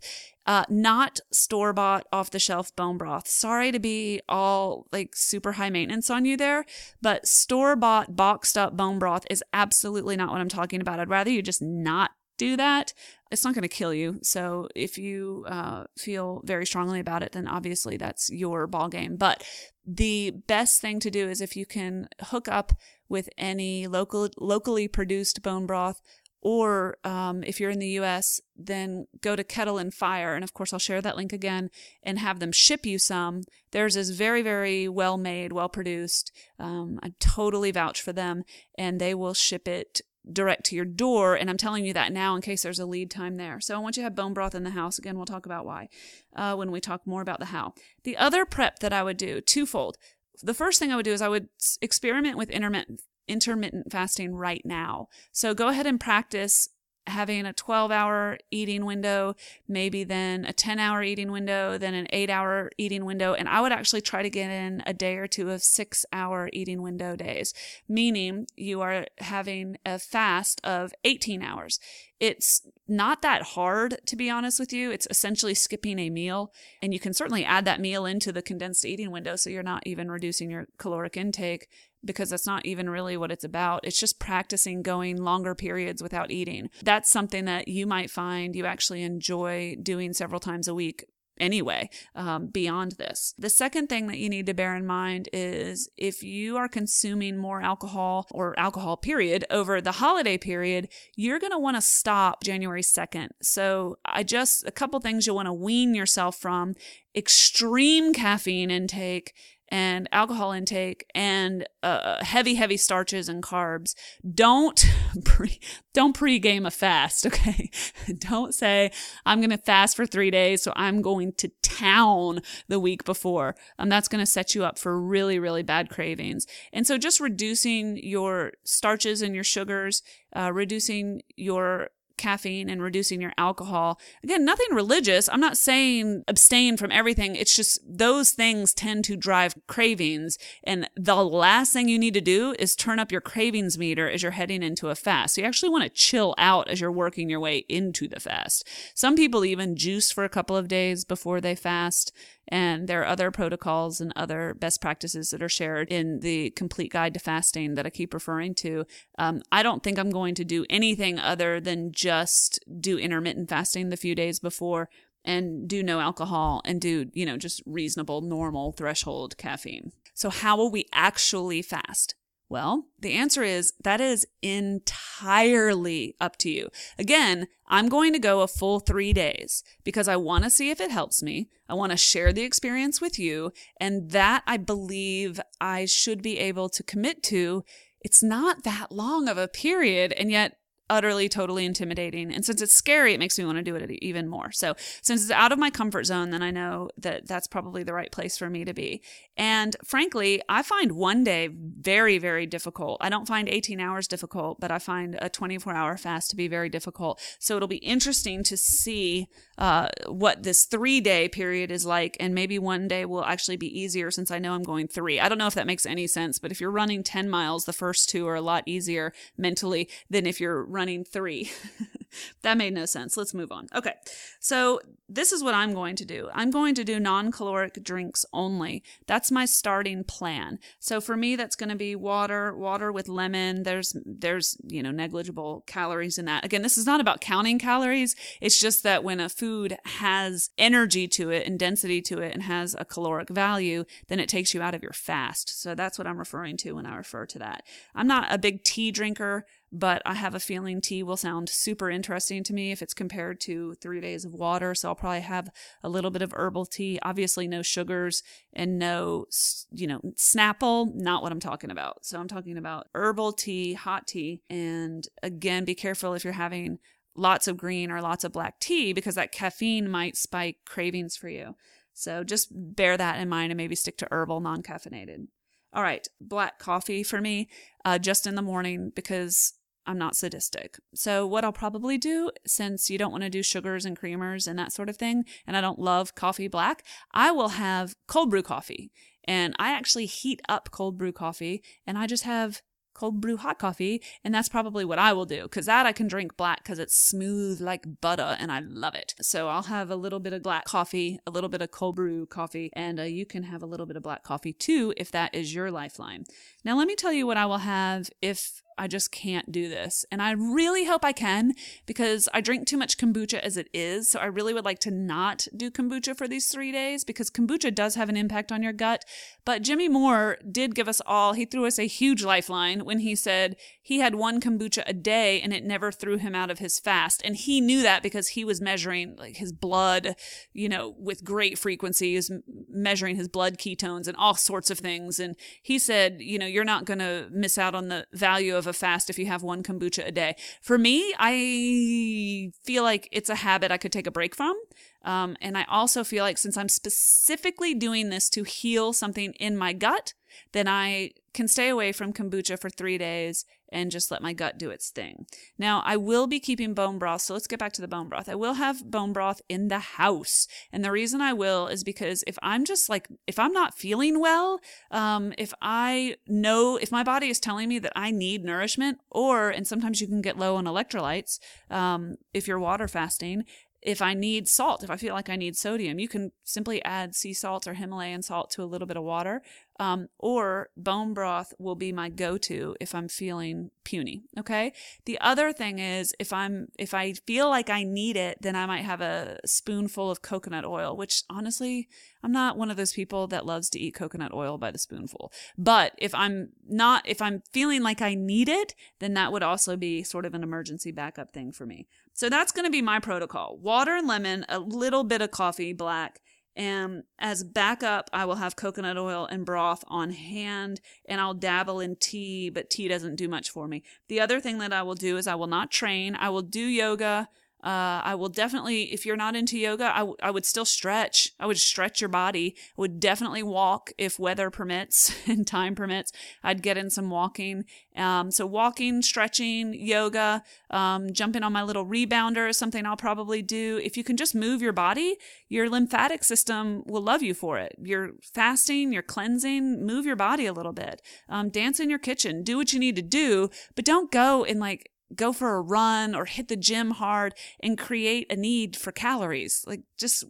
uh, 0.47 0.65
not 0.69 1.21
store 1.31 1.73
bought 1.73 2.07
off 2.13 2.31
the 2.31 2.39
shelf 2.39 2.75
bone 2.75 2.99
broth. 2.99 3.29
Sorry 3.29 3.71
to 3.71 3.79
be 3.79 4.21
all 4.29 4.87
like 4.91 5.15
super 5.15 5.53
high 5.53 5.71
maintenance 5.71 6.11
on 6.11 6.25
you 6.25 6.37
there 6.37 6.65
but 7.01 7.27
store 7.27 7.77
bought 7.77 8.17
boxed 8.17 8.59
up 8.59 8.77
bone 8.77 8.99
broth 8.99 9.25
is 9.31 9.45
absolutely 9.53 10.17
not 10.17 10.31
what 10.31 10.41
i'm 10.41 10.49
talking 10.49 10.81
about. 10.81 10.99
I'd 10.99 11.09
rather 11.09 11.31
you 11.31 11.43
just 11.43 11.63
not 11.63 12.11
do 12.39 12.57
that 12.57 12.93
it's 13.33 13.45
not 13.45 13.55
going 13.55 13.63
to 13.63 13.69
kill 13.69 13.95
you. 13.95 14.19
So 14.23 14.69
if 14.77 14.99
you 14.99 15.47
uh, 15.49 15.85
feel 15.97 16.43
very 16.45 16.67
strongly 16.67 17.01
about 17.01 17.23
it, 17.23 17.33
then 17.33 17.49
obviously 17.49 17.97
that's 17.97 18.31
your 18.31 18.67
ball 18.67 18.89
game. 18.89 19.17
But 19.17 19.43
the 19.87 20.33
best 20.47 20.83
thing 20.83 21.01
to 21.01 21.11
do 21.11 21.29
is 21.29 21.41
if 21.41 21.57
you 21.57 21.65
can 21.65 22.09
hook 22.21 22.47
up 22.47 22.73
with 23.09 23.31
any 23.39 23.87
local 23.87 24.29
locally 24.39 24.87
produced 24.87 25.43
bone 25.43 25.67
broth 25.67 26.03
or 26.43 26.99
um, 27.05 27.43
if 27.45 27.59
you're 27.59 27.71
in 27.71 27.79
the 27.79 28.01
US, 28.01 28.41
then 28.57 29.07
go 29.21 29.35
to 29.35 29.45
Kettle 29.45 29.79
and 29.79 29.95
Fire. 29.95 30.35
And 30.35 30.45
of 30.45 30.53
course, 30.53 30.73
I'll 30.73 30.79
share 30.79 31.01
that 31.01 31.17
link 31.17 31.33
again 31.33 31.71
and 32.03 32.19
have 32.19 32.39
them 32.39 32.53
ship 32.53 32.85
you 32.85 32.99
some. 32.99 33.43
Theirs 33.71 33.97
is 33.97 34.11
very, 34.11 34.43
very 34.43 34.89
well 34.89 35.17
made, 35.17 35.53
well 35.53 35.69
produced. 35.69 36.33
Um, 36.59 36.99
I 37.03 37.13
totally 37.19 37.71
vouch 37.71 38.03
for 38.03 38.13
them, 38.13 38.43
and 38.77 39.01
they 39.01 39.15
will 39.15 39.35
ship 39.35 39.69
it 39.69 40.03
direct 40.31 40.65
to 40.67 40.77
your 40.77 40.85
door. 40.85 41.35
And 41.35 41.51
I'm 41.51 41.57
telling 41.57 41.85
you 41.85 41.93
that 41.95 42.13
now 42.13 42.37
in 42.37 42.43
case 42.43 42.63
there's 42.63 42.79
a 42.79 42.87
lead 42.87 43.11
time 43.11 43.37
there. 43.37 43.61
So 43.61 43.75
I 43.75 43.79
want 43.79 43.97
you 43.97 44.03
to 44.03 44.05
have 44.05 44.15
bone 44.15 44.35
broth 44.35 44.55
in 44.55 44.63
the 44.63 44.71
house. 44.71 44.99
Again, 44.99 45.17
we'll 45.17 45.27
talk 45.27 45.47
about 45.47 45.67
why 45.67 45.89
uh, 46.37 46.55
when 46.55 46.71
we 46.71 46.81
talk 46.81 47.07
more 47.07 47.23
about 47.23 47.39
the 47.39 47.47
how. 47.47 47.75
The 48.05 48.17
other 48.17 48.45
prep 48.45 48.79
that 48.81 48.93
I 48.93 49.03
would 49.03 49.17
do, 49.17 49.41
twofold. 49.41 49.97
The 50.43 50.55
first 50.55 50.79
thing 50.79 50.93
I 50.93 50.97
would 50.97 51.05
do 51.05 51.13
is 51.13 51.23
I 51.23 51.29
would 51.29 51.49
experiment 51.81 52.37
with 52.37 52.51
intermittent 52.51 53.01
intermittent 53.29 53.91
fasting 53.91 54.35
right 54.35 54.63
now. 54.65 55.09
So 55.31 55.55
go 55.55 55.69
ahead 55.69 55.87
and 55.87 56.01
practice 56.01 56.69
having 57.07 57.47
a 57.47 57.53
12 57.53 57.91
hour 57.91 58.39
eating 58.51 58.85
window, 58.85 59.35
maybe 59.69 60.05
then 60.05 60.45
a 60.45 60.53
10 60.53 60.79
hour 60.79 61.03
eating 61.03 61.33
window, 61.33 61.79
then 61.79 61.95
an 61.95 62.07
eight 62.11 62.31
hour 62.31 62.71
eating 62.79 63.05
window. 63.05 63.35
And 63.35 63.49
I 63.49 63.61
would 63.61 63.73
actually 63.73 64.03
try 64.03 64.23
to 64.23 64.31
get 64.31 64.51
in 64.51 64.83
a 64.87 64.93
day 64.93 65.17
or 65.17 65.27
two 65.27 65.51
of 65.51 65.63
six 65.63 66.05
hour 66.13 66.49
eating 66.53 66.83
window 66.83 67.17
days, 67.17 67.53
meaning 67.89 68.47
you 68.57 68.81
are 68.81 69.07
having 69.19 69.77
a 69.85 69.99
fast 69.99 70.61
of 70.65 70.93
18 71.05 71.43
hours. 71.43 71.79
It's 72.23 72.63
not 72.87 73.21
that 73.23 73.43
hard, 73.43 73.97
to 74.07 74.15
be 74.15 74.31
honest 74.31 74.61
with 74.61 74.73
you. 74.73 74.93
It's 74.93 75.09
essentially 75.11 75.55
skipping 75.55 75.99
a 75.99 76.09
meal, 76.09 76.53
and 76.81 76.95
you 76.95 77.01
can 77.01 77.13
certainly 77.13 77.45
add 77.45 77.65
that 77.65 77.81
meal 77.81 78.07
into 78.07 78.31
the 78.31 78.43
condensed 78.43 78.85
eating 78.85 79.11
window 79.11 79.35
so 79.35 79.51
you're 79.51 79.65
not 79.65 79.83
even 79.87 80.09
reducing 80.09 80.49
your 80.49 80.69
caloric 80.79 81.17
intake 81.17 81.67
because 82.05 82.31
that's 82.31 82.47
not 82.47 82.65
even 82.65 82.89
really 82.89 83.17
what 83.17 83.33
it's 83.33 83.43
about. 83.43 83.81
It's 83.83 83.99
just 83.99 84.21
practicing 84.21 84.83
going 84.83 85.17
longer 85.17 85.57
periods 85.57 86.01
without 86.01 86.31
eating. 86.31 86.71
That's 86.85 87.11
something 87.11 87.45
that 87.47 87.67
you 87.67 87.89
might 87.89 88.09
find 88.09 88.55
you 88.55 88.67
actually 88.67 89.03
enjoy 89.03 89.75
doing 89.83 90.13
several 90.13 90.39
times 90.39 90.69
a 90.69 90.75
week 90.75 91.05
anyway 91.43 91.91
um, 92.15 92.47
beyond 92.47 92.93
this. 92.93 93.35
The 93.37 93.51
second 93.51 93.89
thing 93.89 94.07
that 94.07 94.19
you 94.19 94.31
need 94.31 94.47
to 94.47 94.55
bear 94.55 94.75
in 94.75 94.87
mind 94.87 95.29
is 95.33 95.91
if 95.99 96.23
you 96.23 96.57
are 96.57 96.69
consuming 96.69 97.37
more 97.37 97.61
alcohol 97.61 98.27
or 98.31 98.59
alcohol 98.59 98.97
period 98.97 99.45
over 99.51 99.81
the 99.81 99.93
holiday 99.93 100.39
period, 100.39 100.89
you're 101.17 101.41
going 101.41 101.53
to 101.53 101.59
want 101.59 101.77
to 101.77 101.83
stop 101.83 102.43
January 102.45 102.83
2nd. 102.83 103.29
So 103.43 103.97
I 104.07 104.23
just, 104.23 104.67
a 104.67 104.71
couple 104.71 105.01
things 105.01 105.27
you'll 105.27 105.37
want 105.37 105.47
to 105.47 105.53
wean 105.53 105.95
yourself 105.95 106.37
from 106.37 106.75
extreme 107.15 108.15
caffeine 108.15 108.71
intake 108.71 109.35
and 109.73 110.07
alcohol 110.13 110.53
intake 110.53 111.07
and 111.15 111.67
uh, 111.83 112.23
heavy, 112.23 112.57
heavy 112.57 112.77
starches 112.77 113.27
and 113.27 113.43
carbs, 113.43 113.95
don't 114.35 114.87
pre- 115.25 115.59
don't 115.95 116.17
pregame 116.17 116.67
a 116.67 116.71
fast. 116.71 117.27
Okay, 117.33 117.71
don't 118.19 118.55
say 118.55 118.91
I'm 119.25 119.41
going 119.41 119.51
to 119.51 119.57
fast 119.57 119.97
for 119.97 120.05
three 120.05 120.31
days, 120.31 120.63
so 120.63 120.75
I'm 120.77 121.01
going 121.01 121.33
to 121.39 121.49
town 121.63 122.41
the 122.69 122.79
week 122.79 123.05
before. 123.05 123.57
Um, 123.79 123.89
that's 123.89 124.09
going 124.09 124.21
to 124.21 124.31
set 124.31 124.55
you 124.55 124.65
up 124.65 124.79
for 124.79 125.01
really, 125.01 125.39
really 125.39 125.63
bad 125.63 125.89
cravings. 125.89 126.47
And 126.75 126.87
so, 126.87 126.99
just 126.99 127.21
reducing 127.21 127.97
your 127.97 128.53
starches 128.65 129.23
and 129.23 129.35
your 129.35 129.45
sugars, 129.45 130.03
uh, 130.37 130.53
reducing 130.53 131.23
your 131.37 131.89
caffeine 132.23 132.71
and 132.71 132.81
reducing 132.81 133.21
your 133.21 133.33
alcohol. 133.37 133.99
Again, 134.23 134.45
nothing 134.45 134.69
religious. 134.71 135.29
I'm 135.29 135.41
not 135.41 135.57
saying 135.57 136.23
abstain 136.29 136.77
from 136.77 136.93
everything. 136.93 137.35
It's 137.35 137.57
just 137.57 137.81
those 137.85 138.31
things 138.31 138.73
tend 138.73 139.05
to 139.07 139.17
drive 139.17 139.55
cravings. 139.67 140.39
And 140.63 140.89
the 140.95 141.17
last 141.17 141.73
thing 141.73 141.89
you 141.89 141.99
need 141.99 142.15
to 142.15 142.21
do 142.21 142.55
is 142.59 142.77
turn 142.77 143.01
up 143.01 143.11
your 143.11 143.21
cravings 143.21 143.77
meter 143.77 144.09
as 144.09 144.23
you're 144.23 144.33
heading 144.33 144.63
into 144.63 144.89
a 144.89 144.95
fast. 144.95 145.35
So 145.35 145.41
you 145.41 145.47
actually 145.47 145.71
want 145.71 145.83
to 145.83 145.91
chill 145.91 146.35
out 146.39 146.69
as 146.69 146.81
you're 146.81 146.93
working 146.93 147.29
your 147.29 147.41
way 147.41 147.65
into 147.69 148.07
the 148.07 148.21
fast. 148.21 148.67
Some 148.95 149.17
people 149.17 149.45
even 149.45 149.75
juice 149.75 150.13
for 150.13 150.25
a 150.25 150.29
couple 150.29 150.57
of 150.57 150.69
days 150.69 151.05
before 151.05 151.41
they 151.41 151.57
fast. 151.57 152.13
And 152.49 152.89
there 152.89 153.01
are 153.03 153.07
other 153.07 153.31
protocols 153.31 154.01
and 154.01 154.13
other 154.17 154.55
best 154.55 154.81
practices 154.81 155.31
that 155.31 155.43
are 155.43 155.49
shared 155.49 155.89
in 155.91 156.21
the 156.21 156.51
complete 156.51 156.93
guide 156.93 157.15
to 157.15 157.21
fasting 157.21 157.75
that 157.75 157.87
I 157.87 157.91
keep 157.91 158.13
referring 158.13 158.55
to. 158.57 158.85
Um, 159.19 159.43
I 159.51 159.63
don't 159.63 159.83
think 159.83 159.99
I'm 159.99 160.11
going 160.11 160.35
to 160.35 160.45
do 160.45 160.67
anything 160.69 161.19
other 161.19 161.61
than 161.61 161.93
just 161.93 162.59
do 162.81 162.99
intermittent 162.99 163.49
fasting 163.49 163.89
the 163.89 163.97
few 163.97 164.15
days 164.15 164.41
before 164.41 164.89
and 165.25 165.69
do 165.69 165.83
no 165.83 166.01
alcohol 166.01 166.63
and 166.65 166.81
do, 166.81 167.07
you 167.15 167.25
know, 167.25 167.37
just 167.37 167.63
reasonable, 167.65 168.21
normal 168.21 168.73
threshold 168.73 169.37
caffeine. 169.39 169.93
So, 170.15 170.31
how 170.31 170.57
will 170.57 170.71
we 170.71 170.87
actually 170.93 171.63
fast? 171.63 172.15
Well, 172.53 172.89
the 173.01 173.15
answer 173.15 173.43
is 173.43 173.73
that 173.83 173.99
is 173.99 174.27
entirely 174.43 176.15
up 176.21 176.37
to 176.41 176.51
you. 176.51 176.69
Again, 176.99 177.49
I'm 177.67 177.89
going 177.89 178.13
to 178.13 178.19
go 178.19 178.43
a 178.43 178.47
full 178.47 178.79
three 178.79 179.15
days 179.15 179.65
because 179.85 180.07
I 180.07 180.17
want 180.17 180.45
to 180.45 180.51
see 180.51 180.69
if 180.69 180.79
it 180.79 180.91
helps 180.91 181.23
me. 181.23 181.49
I 181.67 181.73
want 181.73 181.93
to 181.93 181.97
share 181.97 182.31
the 182.31 182.43
experience 182.43 183.01
with 183.01 183.19
you. 183.19 183.55
And 183.81 184.11
that 184.11 184.43
I 184.47 184.59
believe 184.59 185.41
I 185.63 185.87
should 185.87 186.21
be 186.21 186.39
able 186.41 186.69
to 186.69 186.83
commit 186.83 187.23
to. 187.23 187.65
It's 188.03 188.23
not 188.23 188.65
that 188.65 188.93
long 188.93 189.29
of 189.29 189.39
a 189.39 189.49
period. 189.49 190.13
And 190.13 190.31
yet 190.31 190.59
utterly, 190.93 191.27
totally 191.27 191.65
intimidating. 191.65 192.33
And 192.33 192.45
since 192.45 192.61
it's 192.61 192.75
scary, 192.75 193.15
it 193.15 193.19
makes 193.19 193.39
me 193.39 193.47
want 193.47 193.57
to 193.57 193.63
do 193.63 193.75
it 193.75 193.91
even 194.03 194.29
more. 194.29 194.53
So, 194.53 194.75
since 195.01 195.23
it's 195.23 195.31
out 195.31 195.51
of 195.51 195.59
my 195.59 195.71
comfort 195.71 196.05
zone, 196.05 196.31
then 196.31 196.43
I 196.43 196.51
know 196.51 196.91
that 196.99 197.27
that's 197.27 197.47
probably 197.47 197.83
the 197.83 197.95
right 197.95 198.13
place 198.13 198.37
for 198.37 198.51
me 198.51 198.65
to 198.67 198.75
be. 198.75 199.03
And 199.35 199.75
frankly, 199.83 200.43
I 200.51 200.63
find 200.63 200.93
one 200.93 201.25
day 201.25 201.49
very, 201.51 202.19
very 202.19 202.45
difficult. 202.45 202.99
I 203.01 203.09
don't 203.09 203.27
find 203.27 203.49
18 203.49 203.81
hours 203.81 204.07
difficult, 204.07 204.61
but 204.61 204.71
I 204.71 204.79
find 204.79 205.17
a 205.21 205.31
24 205.31 205.75
hour 205.75 205.97
fast 205.97 206.29
to 206.31 206.37
be 206.37 206.47
very 206.47 206.69
difficult. 206.69 207.19
So, 207.39 207.57
it'll 207.57 207.69
be 207.69 207.77
interesting 207.77 208.45
to 208.45 208.57
see 208.59 209.29
uh, 209.57 209.89
what 210.09 210.43
this 210.43 210.67
three 210.67 211.01
day 211.01 211.27
period 211.31 211.71
is 211.71 211.87
like. 211.87 212.19
And 212.21 212.35
maybe 212.35 212.59
one 212.59 212.87
day 212.87 213.07
will 213.07 213.25
actually 213.25 213.57
be 213.57 213.81
easier 213.81 214.11
since 214.11 214.31
I 214.31 214.39
know 214.39 214.53
I'm 214.53 214.63
going 214.63 214.89
three. 214.89 215.19
I 215.19 215.31
don't 215.31 215.39
know 215.39 215.47
if 215.47 215.55
that 215.55 215.67
makes 215.67 215.87
any 215.87 216.07
sense, 216.07 216.39
but 216.39 216.53
if 216.53 216.61
you're 216.61 216.71
running 216.71 217.03
10 217.03 217.31
miles, 217.31 217.65
the 217.65 217.73
first 217.73 218.11
two 218.11 218.29
are 218.29 218.35
a 218.35 218.43
lot 218.43 218.65
easier 218.67 219.15
mentally 219.39 219.89
than 220.11 220.27
if 220.27 220.39
you're 220.39 220.63
running 220.67 220.82
three. 221.05 221.51
that 222.43 222.57
made 222.57 222.75
no 222.75 222.87
sense. 222.87 223.17
Let's 223.17 223.35
move 223.35 223.53
on. 223.53 223.69
Okay. 223.75 223.95
So 224.41 224.81
this 225.09 225.33
is 225.33 225.43
what 225.43 225.55
I'm 225.55 225.75
going 225.75 225.97
to 225.97 226.05
do. 226.05 226.29
I'm 226.33 226.51
going 226.51 226.75
to 226.75 226.85
do 226.85 226.99
non-caloric 226.99 227.83
drinks 227.83 228.25
only. 228.33 228.83
That's 229.07 229.31
my 229.31 229.45
starting 229.45 230.05
plan. 230.05 230.59
So 230.79 231.01
for 231.01 231.17
me 231.17 231.37
that's 231.37 231.57
going 231.57 231.69
to 231.69 231.77
be 231.77 231.95
water, 231.95 232.57
water 232.57 232.91
with 232.93 233.09
lemon. 233.09 233.63
There's 233.63 233.97
there's, 234.05 234.57
you 234.67 234.83
know, 234.83 234.91
negligible 234.91 235.65
calories 235.67 236.19
in 236.19 236.25
that. 236.27 236.45
Again, 236.45 236.63
this 236.63 236.79
is 236.79 236.87
not 236.87 237.01
about 237.01 237.21
counting 237.21 237.59
calories. 237.59 238.17
It's 238.41 238.61
just 238.61 238.83
that 238.83 239.05
when 239.05 239.21
a 239.21 239.29
food 239.29 239.77
has 239.85 240.51
energy 240.59 241.09
to 241.09 241.31
it 241.31 241.47
and 241.47 241.59
density 241.59 242.01
to 242.03 242.21
it 242.21 242.33
and 242.33 242.43
has 242.43 242.75
a 242.79 242.85
caloric 242.85 243.29
value, 243.29 243.85
then 244.09 244.21
it 244.21 244.29
takes 244.29 244.55
you 244.55 244.63
out 244.63 244.75
of 244.75 244.83
your 244.83 244.93
fast. 244.93 245.61
So 245.61 245.75
that's 245.75 245.99
what 245.99 246.07
I'm 246.07 246.19
referring 246.19 246.57
to 246.59 246.73
when 246.73 246.87
I 246.87 246.97
refer 246.97 247.27
to 247.27 247.39
that. 247.39 247.65
I'm 247.95 248.07
not 248.07 248.33
a 248.33 248.39
big 248.39 248.65
tea 248.65 248.91
drinker 248.91 249.47
but 249.73 250.03
I 250.05 250.15
have 250.15 250.35
a 250.35 250.41
feeling 250.41 250.83
tea 250.83 251.03
will 251.03 251.17
sound 251.17 251.49
super 251.49 251.89
interesting 251.89 252.45
to 252.45 252.53
me 252.53 252.73
if 252.73 252.83
it's 252.83 252.93
compared 252.93 253.41
to 253.41 253.73
three 253.75 254.03
days 254.03 254.27
of 254.27 254.35
water. 254.35 254.75
So 254.75 254.89
I'll 254.89 254.95
probably 254.95 255.21
have 255.21 255.49
a 255.83 255.89
little 255.89 256.11
bit 256.11 256.21
of 256.21 256.35
herbal 256.37 256.67
tea, 256.67 256.99
obviously 257.03 257.49
no 257.49 257.63
sugars 257.63 258.23
and 258.53 258.79
no, 258.79 259.25
you 259.71 259.87
know, 259.87 260.01
Snapple, 260.15 260.95
not 260.95 261.23
what 261.23 261.33
I'm 261.33 261.41
talking 261.41 261.71
about. 261.71 262.05
So 262.05 262.21
I'm 262.21 262.29
talking 262.29 262.59
about 262.59 262.89
herbal 262.95 263.33
tea, 263.33 263.73
hot 263.73 264.07
tea. 264.07 264.43
And 264.51 265.09
again, 265.23 265.65
be 265.65 265.75
careful 265.75 266.13
if 266.13 266.23
you're 266.23 266.35
having 266.35 266.79
lots 267.17 267.49
of 267.49 267.57
green 267.57 267.91
or 267.91 268.03
lots 268.03 268.25
of 268.25 268.33
black 268.33 268.61
tea 268.61 268.93
because 268.93 269.15
that 269.15 269.33
caffeine 269.33 269.89
might 269.89 270.19
spike 270.19 270.59
cravings 270.67 271.17
for 271.17 271.29
you. 271.29 271.57
So 271.95 272.25
just 272.25 272.49
bear 272.53 272.99
that 272.99 273.21
in 273.21 273.29
mind 273.29 273.53
and 273.53 273.57
maybe 273.57 273.75
stick 273.75 273.97
to 273.99 274.09
herbal, 274.11 274.41
non 274.41 274.63
caffeinated. 274.63 275.29
All 275.75 275.83
right, 275.83 276.07
black 276.21 276.59
coffee 276.59 277.03
for 277.03 277.23
me, 277.23 277.49
uh, 277.87 277.99
just 277.99 278.27
in 278.27 278.35
the 278.35 278.43
morning 278.43 278.93
because 278.95 279.55
I'm 279.87 279.99
not 279.99 280.17
sadistic. 280.17 280.79
So, 280.95 281.27
what 281.27 281.45
I'll 281.45 281.53
probably 281.53 281.99
do, 281.99 282.31
since 282.47 282.91
you 282.91 282.99
don't 282.99 283.13
want 283.13 283.25
to 283.25 283.31
do 283.31 283.43
sugars 283.43 283.85
and 283.85 283.99
creamers 283.99 284.47
and 284.47 284.59
that 284.59 284.73
sort 284.73 284.89
of 284.89 284.97
thing, 284.97 285.25
and 285.47 285.57
I 285.57 285.61
don't 285.61 285.79
love 285.79 286.15
coffee 286.15 286.49
black, 286.49 286.85
I 287.13 287.31
will 287.31 287.51
have 287.51 287.95
cold 288.07 288.31
brew 288.31 288.43
coffee. 288.43 288.91
And 289.25 289.55
I 289.59 289.73
actually 289.73 290.07
heat 290.07 290.41
up 290.49 290.71
cold 290.71 290.99
brew 290.99 291.13
coffee 291.13 291.63
and 291.87 291.97
I 291.97 292.07
just 292.07 292.25
have 292.25 292.61
cold 292.95 293.21
brew 293.21 293.37
hot 293.37 293.59
coffee. 293.59 294.03
And 294.25 294.35
that's 294.35 294.49
probably 294.49 294.85
what 294.85 294.99
I 294.99 295.13
will 295.13 295.25
do 295.25 295.45
because 295.45 295.67
that 295.67 295.87
I 295.87 295.93
can 295.93 296.09
drink 296.09 296.37
black 296.37 296.63
because 296.63 296.79
it's 296.79 296.97
smooth 296.97 297.61
like 297.61 298.01
butter 298.01 298.37
and 298.39 298.53
I 298.53 298.61
love 298.61 298.95
it. 298.95 299.15
So 299.21 299.49
I'll 299.49 299.63
have 299.63 299.91
a 299.91 299.97
little 299.97 300.21
bit 300.21 300.33
of 300.33 300.43
black 300.43 300.65
coffee, 300.65 301.19
a 301.27 301.31
little 301.31 301.49
bit 301.49 301.63
of 301.63 301.71
cold 301.71 301.97
brew 301.97 302.27
coffee, 302.27 302.71
and 302.75 303.01
uh, 303.01 303.05
you 303.05 303.27
can 303.27 303.45
have 303.45 303.63
a 303.63 303.67
little 303.67 303.87
bit 303.87 303.97
of 303.97 304.03
black 304.03 304.23
coffee 304.23 304.53
too 304.53 304.93
if 304.97 305.11
that 305.13 305.35
is 305.35 305.55
your 305.55 305.71
lifeline. 305.71 306.25
Now, 306.65 306.77
let 306.77 306.87
me 306.87 306.95
tell 306.95 307.13
you 307.13 307.27
what 307.27 307.37
I 307.37 307.47
will 307.47 307.59
have 307.59 308.11
if 308.21 308.63
I 308.79 308.89
just 308.89 309.11
can't 309.13 309.51
do 309.53 309.69
this. 309.69 310.05
And 310.11 310.23
I 310.23 310.33
really 310.33 310.85
hope 310.85 311.05
I 311.05 311.13
can 311.13 311.55
because 311.87 312.29
I 312.33 312.41
drink 312.41 312.67
too 312.67 312.77
much 312.77 312.99
kombucha 312.99 313.41
as 313.41 313.57
it 313.57 313.69
is. 313.73 314.09
So 314.11 314.21
I 314.21 314.27
really 314.27 314.55
would 314.55 314.65
like 314.65 314.79
to 314.81 314.91
not 314.91 315.47
do 315.57 315.71
kombucha 315.71 316.17
for 316.17 316.27
these 316.27 316.49
three 316.49 316.73
days 316.73 317.05
because 317.05 317.31
kombucha 317.31 317.75
does 317.75 317.95
have 317.95 318.09
an 318.09 318.17
impact 318.17 318.53
on 318.53 318.63
your 318.63 318.73
gut. 318.73 319.05
But 319.45 319.63
Jimmy 319.63 319.89
Moore 319.89 320.39
did 320.51 320.75
give 320.75 320.89
us 320.89 321.01
all, 321.07 321.33
he 321.33 321.45
threw 321.45 321.67
us 321.67 321.79
a 321.79 321.87
huge 321.87 322.23
lifeline 322.23 322.85
when 322.85 323.01
he 323.01 323.15
said 323.15 323.57
he 323.81 323.99
had 323.99 324.15
one 324.15 324.41
kombucha 324.41 324.83
a 324.87 324.93
day 324.93 325.41
and 325.41 325.53
it 325.53 325.65
never 325.65 325.91
threw 325.91 326.17
him 326.17 326.35
out 326.35 326.51
of 326.51 326.59
his 326.59 326.79
fast. 326.79 327.23
And 327.25 327.37
he 327.37 327.61
knew 327.61 327.83
that 327.83 328.03
because 328.03 328.29
he 328.29 328.45
was 328.45 328.61
measuring 328.61 329.17
like 329.17 329.37
his 329.37 329.53
blood, 329.53 330.15
you 330.53 330.69
know, 330.69 330.95
with 330.99 331.25
great 331.25 331.59
frequency, 331.59 332.15
is 332.15 332.31
measuring 332.69 333.17
his 333.17 333.29
blood 333.29 333.59
ketones 333.59 334.07
and 334.07 334.17
all 334.17 334.35
sorts 334.35 334.71
of 334.71 334.79
things. 334.79 335.19
And 335.19 335.37
he 335.63 335.79
said, 335.79 336.17
you 336.21 336.39
know, 336.39 336.47
you're 336.47 336.65
not 336.65 336.85
going 336.85 337.01
to 337.01 337.29
miss 337.31 337.59
out 337.59 337.75
on 337.75 337.89
the 337.89 338.07
value 338.13 338.57
of 338.57 338.62
a 338.67 338.73
fast 338.73 339.11
if 339.11 339.19
you 339.19 339.27
have 339.27 339.43
one 339.43 339.63
kombucha 339.63 340.07
a 340.07 340.13
day. 340.13 340.37
For 340.61 340.79
me, 340.79 341.15
I 341.19 342.53
feel 342.65 342.83
like 342.83 343.09
it's 343.13 343.31
a 343.31 343.37
habit 343.37 343.71
I 343.71 343.79
could 343.79 343.93
take 343.93 344.07
a 344.07 344.13
break 344.13 344.35
from. 344.35 344.57
Um, 345.05 345.37
and 345.41 345.59
I 345.59 345.65
also 345.69 346.05
feel 346.05 346.25
like 346.25 346.39
since 346.39 346.57
I'm 346.57 346.69
specifically 346.69 347.75
doing 347.75 348.11
this 348.11 348.29
to 348.31 348.45
heal 348.45 348.93
something 348.93 349.33
in 349.35 349.57
my 349.57 349.73
gut, 349.73 350.15
then 350.53 350.69
I 350.69 351.13
can 351.35 351.49
stay 351.49 351.69
away 351.69 351.93
from 351.93 352.13
kombucha 352.13 352.61
for 352.61 352.69
three 352.69 352.99
days 352.99 353.45
and 353.73 353.91
just 353.91 354.11
let 354.11 354.23
my 354.23 354.35
gut 354.35 354.59
do 354.59 354.71
its 354.71 354.91
thing. 354.91 355.27
Now, 355.59 355.83
I 355.87 355.97
will 355.97 356.27
be 356.27 356.39
keeping 356.39 356.75
bone 356.75 356.99
broth, 356.99 357.23
so 357.23 357.33
let's 357.33 357.47
get 357.47 357.59
back 357.59 357.73
to 357.75 357.81
the 357.81 357.89
bone 357.89 358.09
broth. 358.09 358.29
I 358.29 358.35
will 358.35 358.55
have 358.55 358.91
bone 358.91 359.15
broth 359.15 359.41
in 359.49 359.69
the 359.69 359.79
house. 359.79 360.47
And 360.71 360.85
the 360.85 360.93
reason 360.93 361.23
I 361.23 361.33
will 361.33 361.67
is 361.69 361.83
because 361.83 362.23
if 362.27 362.39
I'm 362.43 362.65
just 362.67 362.91
like, 362.91 363.09
if 363.27 363.39
I'm 363.39 363.53
not 363.53 363.75
feeling 363.75 364.21
well, 364.21 364.61
um, 364.91 365.33
if 365.39 365.55
I 365.63 366.17
know, 366.29 366.77
if 366.77 366.93
my 366.93 367.03
body 367.03 367.29
is 367.29 367.41
telling 367.41 367.69
me 367.69 367.79
that 367.79 367.93
I 367.97 368.11
need 368.11 368.45
nourishment, 368.45 368.99
or, 369.11 369.49
and 369.49 369.67
sometimes 369.67 370.03
you 370.03 370.07
can 370.07 370.21
get 370.21 370.39
low 370.39 370.57
on 370.57 370.67
electrolytes 370.67 371.39
um, 371.71 372.17
if 372.35 372.47
you're 372.47 372.59
water 372.59 372.89
fasting, 372.89 373.45
if 373.83 374.01
I 374.01 374.15
need 374.15 374.49
salt, 374.49 374.85
if 374.85 374.91
I 374.91 374.97
feel 374.97 375.13
like 375.13 375.29
I 375.29 375.35
need 375.35 375.57
sodium, 375.57 375.99
you 375.99 376.07
can 376.09 376.31
simply 376.45 376.83
add 376.85 377.17
sea 377.17 377.35
salt 377.35 377.67
or 377.67 377.75
Himalayan 377.75 378.23
salt 378.23 378.51
to 378.53 378.63
a 378.63 378.65
little 378.65 378.87
bit 378.87 378.97
of 378.97 379.03
water. 379.03 379.43
Um, 379.81 380.09
or 380.19 380.69
bone 380.77 381.15
broth 381.15 381.55
will 381.59 381.75
be 381.75 381.93
my 381.93 382.09
go-to 382.09 382.77
if 382.81 382.95
I'm 382.95 383.09
feeling 383.09 383.71
puny. 383.85 384.23
Okay. 384.39 384.73
The 385.07 385.19
other 385.21 385.53
thing 385.53 385.79
is 385.79 386.15
if 386.21 386.33
I'm 386.33 386.69
if 386.79 386.95
I 386.95 387.15
feel 387.15 387.49
like 387.49 387.71
I 387.71 387.83
need 387.83 388.17
it, 388.17 388.39
then 388.41 388.55
I 388.55 388.67
might 388.67 388.85
have 388.85 389.01
a 389.01 389.39
spoonful 389.47 390.11
of 390.11 390.23
coconut 390.23 390.65
oil, 390.65 390.97
which 390.97 391.23
honestly, 391.31 391.89
I'm 392.23 392.33
not 392.33 392.57
one 392.57 392.71
of 392.71 392.77
those 392.77 392.93
people 392.93 393.27
that 393.29 393.47
loves 393.47 393.71
to 393.71 393.81
eat 393.81 393.95
coconut 393.95 394.33
oil 394.33 394.59
by 394.59 394.71
the 394.71 394.79
spoonful. 394.79 395.33
But 395.57 395.93
if 395.99 396.15
I'm 396.15 396.51
not 396.69 397.09
if 397.09 397.23
I'm 397.23 397.43
feeling 397.53 397.83
like 397.83 398.03
I 398.03 398.15
need 398.15 398.49
it, 398.49 398.75
then 398.99 399.15
that 399.15 399.33
would 399.33 399.43
also 399.43 399.77
be 399.77 400.03
sort 400.03 400.27
of 400.27 400.35
an 400.35 400.43
emergency 400.43 400.93
backup 400.93 401.33
thing 401.33 401.51
for 401.51 401.67
me. 401.67 401.87
So 402.13 402.29
that's 402.29 402.53
going 402.53 402.67
to 402.67 402.71
be 402.71 402.83
my 402.83 402.99
protocol. 402.99 403.59
Water 403.61 403.97
and 403.97 404.07
lemon, 404.07 404.45
a 404.49 404.59
little 404.59 405.03
bit 405.03 405.23
of 405.23 405.31
coffee 405.31 405.73
black, 405.73 406.21
And 406.55 407.05
as 407.19 407.45
backup, 407.45 408.11
I 408.13 408.25
will 408.27 408.35
have 408.35 408.57
coconut 408.57 408.99
oil 408.99 409.27
and 409.27 409.47
broth 409.47 409.85
on 409.89 410.11
hand, 410.11 410.81
and 411.07 411.21
I'll 411.21 411.35
dabble 411.35 411.81
in 411.81 411.97
tea, 411.97 412.51
but 412.51 412.69
tea 412.69 412.89
doesn't 412.89 413.17
do 413.17 413.29
much 413.29 413.51
for 413.51 413.67
me. 413.67 413.83
The 414.09 414.21
other 414.21 414.41
thing 414.41 414.59
that 414.59 414.73
I 414.73 414.83
will 414.83 414.95
do 414.95 415.17
is 415.17 415.27
I 415.27 415.35
will 415.35 415.47
not 415.47 415.71
train. 415.71 416.15
I 416.15 416.29
will 416.29 416.43
do 416.43 416.61
yoga 416.61 417.29
uh, 417.63 418.03
I 418.03 418.17
will 418.17 418.29
definitely, 418.29 418.93
if 418.93 419.07
you're 419.07 419.17
not 419.17 419.37
into 419.37 419.57
yoga, 419.57 419.95
I, 419.95 420.01
w- 420.01 420.17
I 420.21 420.33
would 420.33 420.45
still 420.45 420.65
stretch. 420.65 421.31
I 421.39 421.47
would 421.47 421.59
stretch 421.59 422.01
your 422.01 422.09
body. 422.09 422.57
I 422.57 422.81
would 422.81 422.99
definitely 422.99 423.45
walk 423.45 423.93
if 423.99 424.19
weather 424.19 424.51
permits 424.51 425.15
and 425.29 425.47
time 425.47 425.77
permits. 425.77 426.13
I'd 426.43 426.63
get 426.63 426.77
in 426.77 426.91
some 426.91 427.09
walking. 427.09 427.65
Um, 427.95 428.33
so 428.33 428.47
walking, 428.47 429.01
stretching, 429.03 429.75
yoga, 429.75 430.43
um, 430.71 431.13
jumping 431.13 431.45
on 431.45 431.53
my 431.53 431.63
little 431.63 431.87
rebounder 431.87 432.49
is 432.49 432.59
something 432.59 432.85
I'll 432.85 432.97
probably 432.97 433.43
do. 433.43 433.81
If 433.83 433.97
you 433.97 434.03
can 434.03 434.17
just 434.17 434.35
move 434.35 434.61
your 434.61 434.73
body, 434.73 435.17
your 435.49 435.69
lymphatic 435.69 436.25
system 436.25 436.83
will 436.87 437.03
love 437.03 437.23
you 437.23 437.35
for 437.35 437.59
it. 437.59 437.77
You're 437.81 438.13
fasting, 438.23 438.93
you're 438.93 439.03
cleansing, 439.03 439.87
move 439.87 440.05
your 440.05 440.17
body 440.17 440.47
a 440.47 440.53
little 440.53 440.73
bit. 440.73 441.01
Um, 441.29 441.49
dance 441.49 441.79
in 441.79 441.91
your 441.91 441.99
kitchen, 442.01 442.43
do 442.43 442.57
what 442.57 442.73
you 442.73 442.81
need 442.81 442.97
to 442.97 443.03
do, 443.03 443.51
but 443.77 443.85
don't 443.85 444.11
go 444.11 444.45
and 444.45 444.59
like 444.59 444.91
go 445.15 445.33
for 445.33 445.55
a 445.55 445.61
run 445.61 446.15
or 446.15 446.25
hit 446.25 446.49
the 446.49 446.57
gym 446.57 446.93
hard 446.93 447.35
and 447.61 447.79
create 447.79 448.31
a 448.31 448.37
need 448.37 448.77
for 448.77 448.93
calories. 448.93 449.65
Like, 449.67 449.83
just 449.99 450.25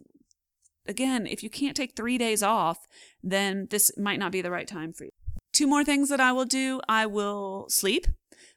again, 0.87 1.27
if 1.27 1.43
you 1.43 1.49
can't 1.49 1.75
take 1.75 1.95
three 1.95 2.17
days 2.17 2.43
off, 2.43 2.87
then 3.21 3.67
this 3.69 3.91
might 3.97 4.19
not 4.19 4.31
be 4.31 4.41
the 4.41 4.51
right 4.51 4.67
time 4.67 4.93
for 4.93 5.05
you. 5.05 5.11
Two 5.51 5.67
more 5.67 5.83
things 5.83 6.09
that 6.09 6.19
I 6.19 6.31
will 6.31 6.45
do 6.45 6.81
I 6.89 7.05
will 7.05 7.67
sleep. 7.69 8.07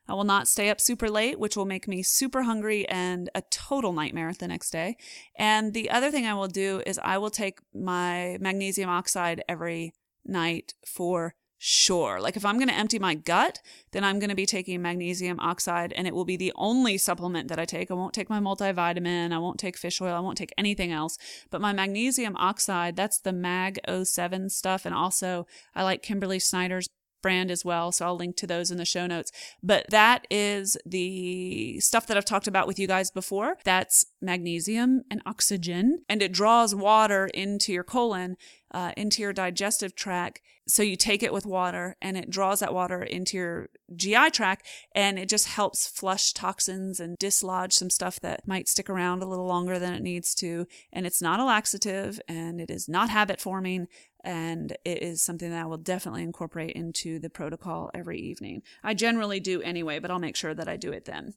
I 0.08 0.14
will 0.14 0.24
not 0.24 0.48
stay 0.48 0.70
up 0.70 0.80
super 0.80 1.10
late, 1.10 1.38
which 1.38 1.56
will 1.56 1.64
make 1.64 1.88
me 1.88 2.02
super 2.02 2.42
hungry 2.42 2.88
and 2.88 3.28
a 3.34 3.42
total 3.42 3.92
nightmare 3.92 4.32
the 4.32 4.48
next 4.48 4.70
day. 4.70 4.96
And 5.36 5.74
the 5.74 5.90
other 5.90 6.10
thing 6.10 6.26
I 6.26 6.34
will 6.34 6.48
do 6.48 6.80
is 6.86 6.98
I 7.02 7.18
will 7.18 7.30
take 7.30 7.58
my 7.74 8.38
magnesium 8.40 8.88
oxide 8.88 9.42
every 9.48 9.94
night 10.24 10.74
for 10.86 11.34
Sure. 11.58 12.20
Like 12.20 12.36
if 12.36 12.44
I'm 12.44 12.56
going 12.56 12.68
to 12.68 12.74
empty 12.74 12.98
my 12.98 13.14
gut, 13.14 13.60
then 13.92 14.04
I'm 14.04 14.18
going 14.18 14.28
to 14.28 14.36
be 14.36 14.44
taking 14.44 14.82
magnesium 14.82 15.40
oxide 15.40 15.92
and 15.94 16.06
it 16.06 16.14
will 16.14 16.26
be 16.26 16.36
the 16.36 16.52
only 16.54 16.98
supplement 16.98 17.48
that 17.48 17.58
I 17.58 17.64
take. 17.64 17.90
I 17.90 17.94
won't 17.94 18.12
take 18.12 18.28
my 18.28 18.40
multivitamin. 18.40 19.32
I 19.32 19.38
won't 19.38 19.58
take 19.58 19.78
fish 19.78 20.00
oil. 20.00 20.14
I 20.14 20.20
won't 20.20 20.36
take 20.36 20.52
anything 20.58 20.92
else. 20.92 21.16
But 21.50 21.62
my 21.62 21.72
magnesium 21.72 22.36
oxide, 22.36 22.94
that's 22.94 23.20
the 23.20 23.32
Mag 23.32 23.78
07 23.88 24.50
stuff. 24.50 24.84
And 24.84 24.94
also 24.94 25.46
I 25.74 25.82
like 25.82 26.02
Kimberly 26.02 26.38
Snyder's 26.38 26.88
brand 27.22 27.50
as 27.50 27.64
well. 27.64 27.92
So 27.92 28.06
I'll 28.06 28.16
link 28.16 28.36
to 28.36 28.46
those 28.46 28.70
in 28.70 28.78
the 28.78 28.84
show 28.84 29.06
notes. 29.06 29.32
But 29.62 29.86
that 29.90 30.26
is 30.30 30.76
the 30.84 31.80
stuff 31.80 32.06
that 32.06 32.16
I've 32.16 32.24
talked 32.24 32.46
about 32.46 32.66
with 32.66 32.78
you 32.78 32.86
guys 32.86 33.10
before. 33.10 33.56
That's 33.64 34.06
magnesium 34.20 35.02
and 35.10 35.22
oxygen, 35.26 36.02
and 36.08 36.22
it 36.22 36.32
draws 36.32 36.74
water 36.74 37.26
into 37.26 37.72
your 37.72 37.84
colon, 37.84 38.36
uh, 38.72 38.92
into 38.96 39.22
your 39.22 39.32
digestive 39.32 39.94
tract. 39.94 40.40
So 40.68 40.82
you 40.82 40.96
take 40.96 41.22
it 41.22 41.32
with 41.32 41.46
water 41.46 41.96
and 42.02 42.16
it 42.16 42.28
draws 42.28 42.58
that 42.58 42.74
water 42.74 43.00
into 43.00 43.36
your 43.36 43.68
GI 43.94 44.30
tract 44.30 44.66
and 44.94 45.16
it 45.16 45.28
just 45.28 45.46
helps 45.46 45.86
flush 45.86 46.32
toxins 46.32 46.98
and 46.98 47.16
dislodge 47.18 47.72
some 47.72 47.88
stuff 47.88 48.18
that 48.20 48.48
might 48.48 48.68
stick 48.68 48.90
around 48.90 49.22
a 49.22 49.26
little 49.26 49.46
longer 49.46 49.78
than 49.78 49.94
it 49.94 50.02
needs 50.02 50.34
to. 50.36 50.66
And 50.92 51.06
it's 51.06 51.22
not 51.22 51.38
a 51.38 51.44
laxative 51.44 52.20
and 52.26 52.60
it 52.60 52.68
is 52.68 52.88
not 52.88 53.10
habit 53.10 53.40
forming 53.40 53.86
and 54.26 54.76
it 54.84 55.02
is 55.02 55.22
something 55.22 55.50
that 55.50 55.62
I 55.62 55.66
will 55.66 55.78
definitely 55.78 56.24
incorporate 56.24 56.74
into 56.74 57.20
the 57.20 57.30
protocol 57.30 57.90
every 57.94 58.18
evening. 58.18 58.62
I 58.82 58.92
generally 58.92 59.38
do 59.38 59.62
anyway, 59.62 60.00
but 60.00 60.10
I'll 60.10 60.18
make 60.18 60.36
sure 60.36 60.52
that 60.52 60.68
I 60.68 60.76
do 60.76 60.92
it 60.92 61.04
then. 61.04 61.34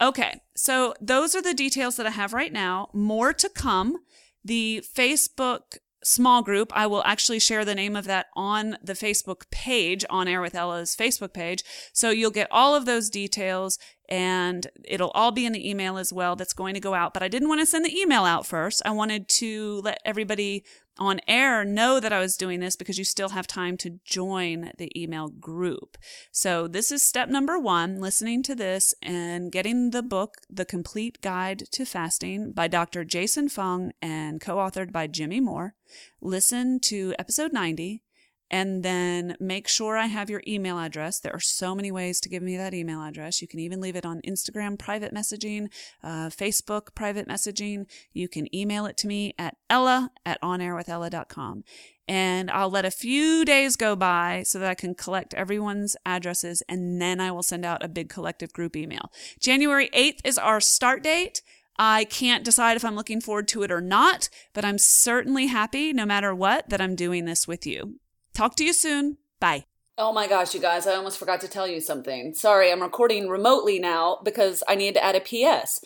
Okay, 0.00 0.42
so 0.54 0.94
those 1.00 1.34
are 1.34 1.40
the 1.40 1.54
details 1.54 1.96
that 1.96 2.06
I 2.06 2.10
have 2.10 2.34
right 2.34 2.52
now. 2.52 2.90
More 2.92 3.32
to 3.32 3.48
come. 3.48 3.96
The 4.44 4.84
Facebook 4.96 5.78
small 6.04 6.42
group. 6.42 6.70
I 6.74 6.86
will 6.86 7.02
actually 7.04 7.40
share 7.40 7.64
the 7.64 7.74
name 7.74 7.96
of 7.96 8.04
that 8.04 8.26
on 8.36 8.76
the 8.82 8.92
Facebook 8.92 9.50
page, 9.50 10.04
on 10.08 10.28
Air 10.28 10.40
with 10.40 10.54
Ella's 10.54 10.94
Facebook 10.94 11.32
page. 11.32 11.64
So 11.92 12.10
you'll 12.10 12.30
get 12.30 12.48
all 12.50 12.74
of 12.74 12.84
those 12.84 13.10
details 13.10 13.78
and 14.08 14.68
it'll 14.84 15.10
all 15.10 15.32
be 15.32 15.46
in 15.46 15.52
the 15.52 15.68
email 15.68 15.98
as 15.98 16.12
well 16.12 16.36
that's 16.36 16.52
going 16.52 16.74
to 16.74 16.80
go 16.80 16.94
out. 16.94 17.12
But 17.12 17.24
I 17.24 17.28
didn't 17.28 17.48
want 17.48 17.60
to 17.60 17.66
send 17.66 17.84
the 17.84 17.98
email 17.98 18.24
out 18.24 18.46
first. 18.46 18.82
I 18.84 18.90
wanted 18.92 19.28
to 19.30 19.80
let 19.82 19.98
everybody 20.04 20.64
on 20.98 21.20
air 21.28 21.64
know 21.64 22.00
that 22.00 22.12
I 22.12 22.20
was 22.20 22.36
doing 22.36 22.60
this 22.60 22.76
because 22.76 22.98
you 22.98 23.04
still 23.04 23.30
have 23.30 23.46
time 23.46 23.76
to 23.78 23.98
join 24.04 24.72
the 24.78 24.90
email 25.00 25.28
group. 25.28 25.96
So 26.30 26.66
this 26.68 26.90
is 26.90 27.02
step 27.02 27.28
number 27.28 27.58
one, 27.58 28.00
listening 28.00 28.42
to 28.44 28.54
this 28.54 28.94
and 29.02 29.52
getting 29.52 29.90
the 29.90 30.02
book, 30.02 30.36
The 30.48 30.64
Complete 30.64 31.20
Guide 31.20 31.64
to 31.72 31.84
Fasting 31.84 32.52
by 32.52 32.68
Dr. 32.68 33.04
Jason 33.04 33.48
Fung 33.48 33.92
and 34.00 34.40
co-authored 34.40 34.92
by 34.92 35.06
Jimmy 35.06 35.40
Moore. 35.40 35.74
Listen 36.20 36.80
to 36.80 37.14
episode 37.18 37.52
90 37.52 38.02
and 38.50 38.82
then 38.82 39.36
make 39.40 39.66
sure 39.68 39.96
I 39.96 40.06
have 40.06 40.30
your 40.30 40.42
email 40.46 40.78
address. 40.78 41.18
There 41.18 41.34
are 41.34 41.40
so 41.40 41.74
many 41.74 41.90
ways 41.90 42.20
to 42.20 42.28
give 42.28 42.42
me 42.42 42.56
that 42.56 42.74
email 42.74 43.02
address. 43.02 43.42
You 43.42 43.48
can 43.48 43.60
even 43.60 43.80
leave 43.80 43.96
it 43.96 44.06
on 44.06 44.20
Instagram 44.22 44.78
private 44.78 45.12
messaging, 45.12 45.68
uh, 46.02 46.28
Facebook 46.28 46.94
private 46.94 47.28
messaging. 47.28 47.86
You 48.12 48.28
can 48.28 48.54
email 48.54 48.86
it 48.86 48.96
to 48.98 49.06
me 49.06 49.34
at 49.38 49.56
ella 49.68 50.10
at 50.24 50.40
onairwithella.com. 50.42 51.64
And 52.08 52.50
I'll 52.52 52.70
let 52.70 52.84
a 52.84 52.90
few 52.92 53.44
days 53.44 53.74
go 53.74 53.96
by 53.96 54.44
so 54.44 54.60
that 54.60 54.70
I 54.70 54.74
can 54.74 54.94
collect 54.94 55.34
everyone's 55.34 55.96
addresses 56.06 56.62
and 56.68 57.02
then 57.02 57.20
I 57.20 57.32
will 57.32 57.42
send 57.42 57.64
out 57.64 57.84
a 57.84 57.88
big 57.88 58.08
collective 58.08 58.52
group 58.52 58.76
email. 58.76 59.10
January 59.40 59.88
8th 59.88 60.20
is 60.24 60.38
our 60.38 60.60
start 60.60 61.02
date. 61.02 61.42
I 61.78 62.04
can't 62.04 62.44
decide 62.44 62.76
if 62.76 62.84
I'm 62.84 62.94
looking 62.94 63.20
forward 63.20 63.48
to 63.48 63.62
it 63.62 63.72
or 63.72 63.80
not, 63.80 64.28
but 64.54 64.64
I'm 64.64 64.78
certainly 64.78 65.48
happy, 65.48 65.92
no 65.92 66.06
matter 66.06 66.34
what, 66.34 66.68
that 66.70 66.80
I'm 66.80 66.94
doing 66.94 67.24
this 67.24 67.46
with 67.46 67.66
you. 67.66 67.98
Talk 68.36 68.54
to 68.56 68.64
you 68.64 68.74
soon. 68.74 69.16
Bye. 69.40 69.64
Oh 69.96 70.12
my 70.12 70.26
gosh, 70.26 70.54
you 70.54 70.60
guys, 70.60 70.86
I 70.86 70.94
almost 70.94 71.18
forgot 71.18 71.40
to 71.40 71.48
tell 71.48 71.66
you 71.66 71.80
something. 71.80 72.34
Sorry, 72.34 72.70
I'm 72.70 72.82
recording 72.82 73.30
remotely 73.30 73.78
now 73.78 74.18
because 74.22 74.62
I 74.68 74.74
need 74.74 74.92
to 74.92 75.02
add 75.02 75.16
a 75.16 75.20
PS. 75.20 75.80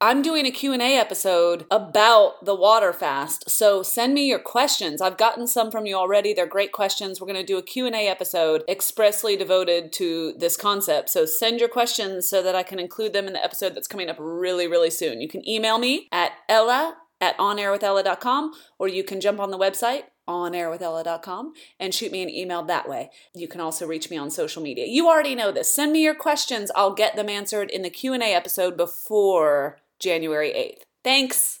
I'm 0.00 0.22
doing 0.22 0.46
a 0.46 0.52
Q&A 0.52 0.96
episode 0.96 1.66
about 1.72 2.44
the 2.44 2.54
water 2.54 2.92
fast. 2.92 3.50
So 3.50 3.82
send 3.82 4.14
me 4.14 4.28
your 4.28 4.38
questions. 4.38 5.02
I've 5.02 5.16
gotten 5.16 5.48
some 5.48 5.72
from 5.72 5.86
you 5.86 5.96
already. 5.96 6.32
They're 6.32 6.46
great 6.46 6.70
questions. 6.70 7.20
We're 7.20 7.26
going 7.26 7.40
to 7.40 7.44
do 7.44 7.58
a 7.58 7.64
Q&A 7.64 8.06
episode 8.06 8.62
expressly 8.68 9.36
devoted 9.36 9.92
to 9.94 10.34
this 10.38 10.56
concept. 10.56 11.10
So 11.10 11.26
send 11.26 11.58
your 11.58 11.68
questions 11.68 12.30
so 12.30 12.44
that 12.44 12.54
I 12.54 12.62
can 12.62 12.78
include 12.78 13.12
them 13.12 13.26
in 13.26 13.32
the 13.32 13.44
episode 13.44 13.74
that's 13.74 13.88
coming 13.88 14.08
up 14.08 14.18
really, 14.20 14.68
really 14.68 14.90
soon. 14.90 15.20
You 15.20 15.26
can 15.26 15.46
email 15.48 15.78
me 15.78 16.06
at 16.12 16.30
ella 16.48 16.98
at 17.20 17.36
onairwithella.com 17.38 18.52
or 18.78 18.86
you 18.86 19.02
can 19.02 19.20
jump 19.20 19.40
on 19.40 19.50
the 19.50 19.58
website 19.58 20.02
onairwithella.com 20.28 21.54
and 21.80 21.94
shoot 21.94 22.12
me 22.12 22.22
an 22.22 22.30
email 22.30 22.62
that 22.64 22.88
way. 22.88 23.10
You 23.34 23.48
can 23.48 23.60
also 23.60 23.86
reach 23.86 24.10
me 24.10 24.16
on 24.16 24.30
social 24.30 24.62
media. 24.62 24.86
You 24.86 25.08
already 25.08 25.34
know 25.34 25.50
this. 25.50 25.72
Send 25.72 25.92
me 25.92 26.02
your 26.02 26.14
questions. 26.14 26.70
I'll 26.76 26.94
get 26.94 27.16
them 27.16 27.28
answered 27.28 27.70
in 27.70 27.82
the 27.82 27.90
Q&A 27.90 28.34
episode 28.34 28.76
before 28.76 29.80
January 29.98 30.50
8th. 30.50 30.82
Thanks. 31.02 31.60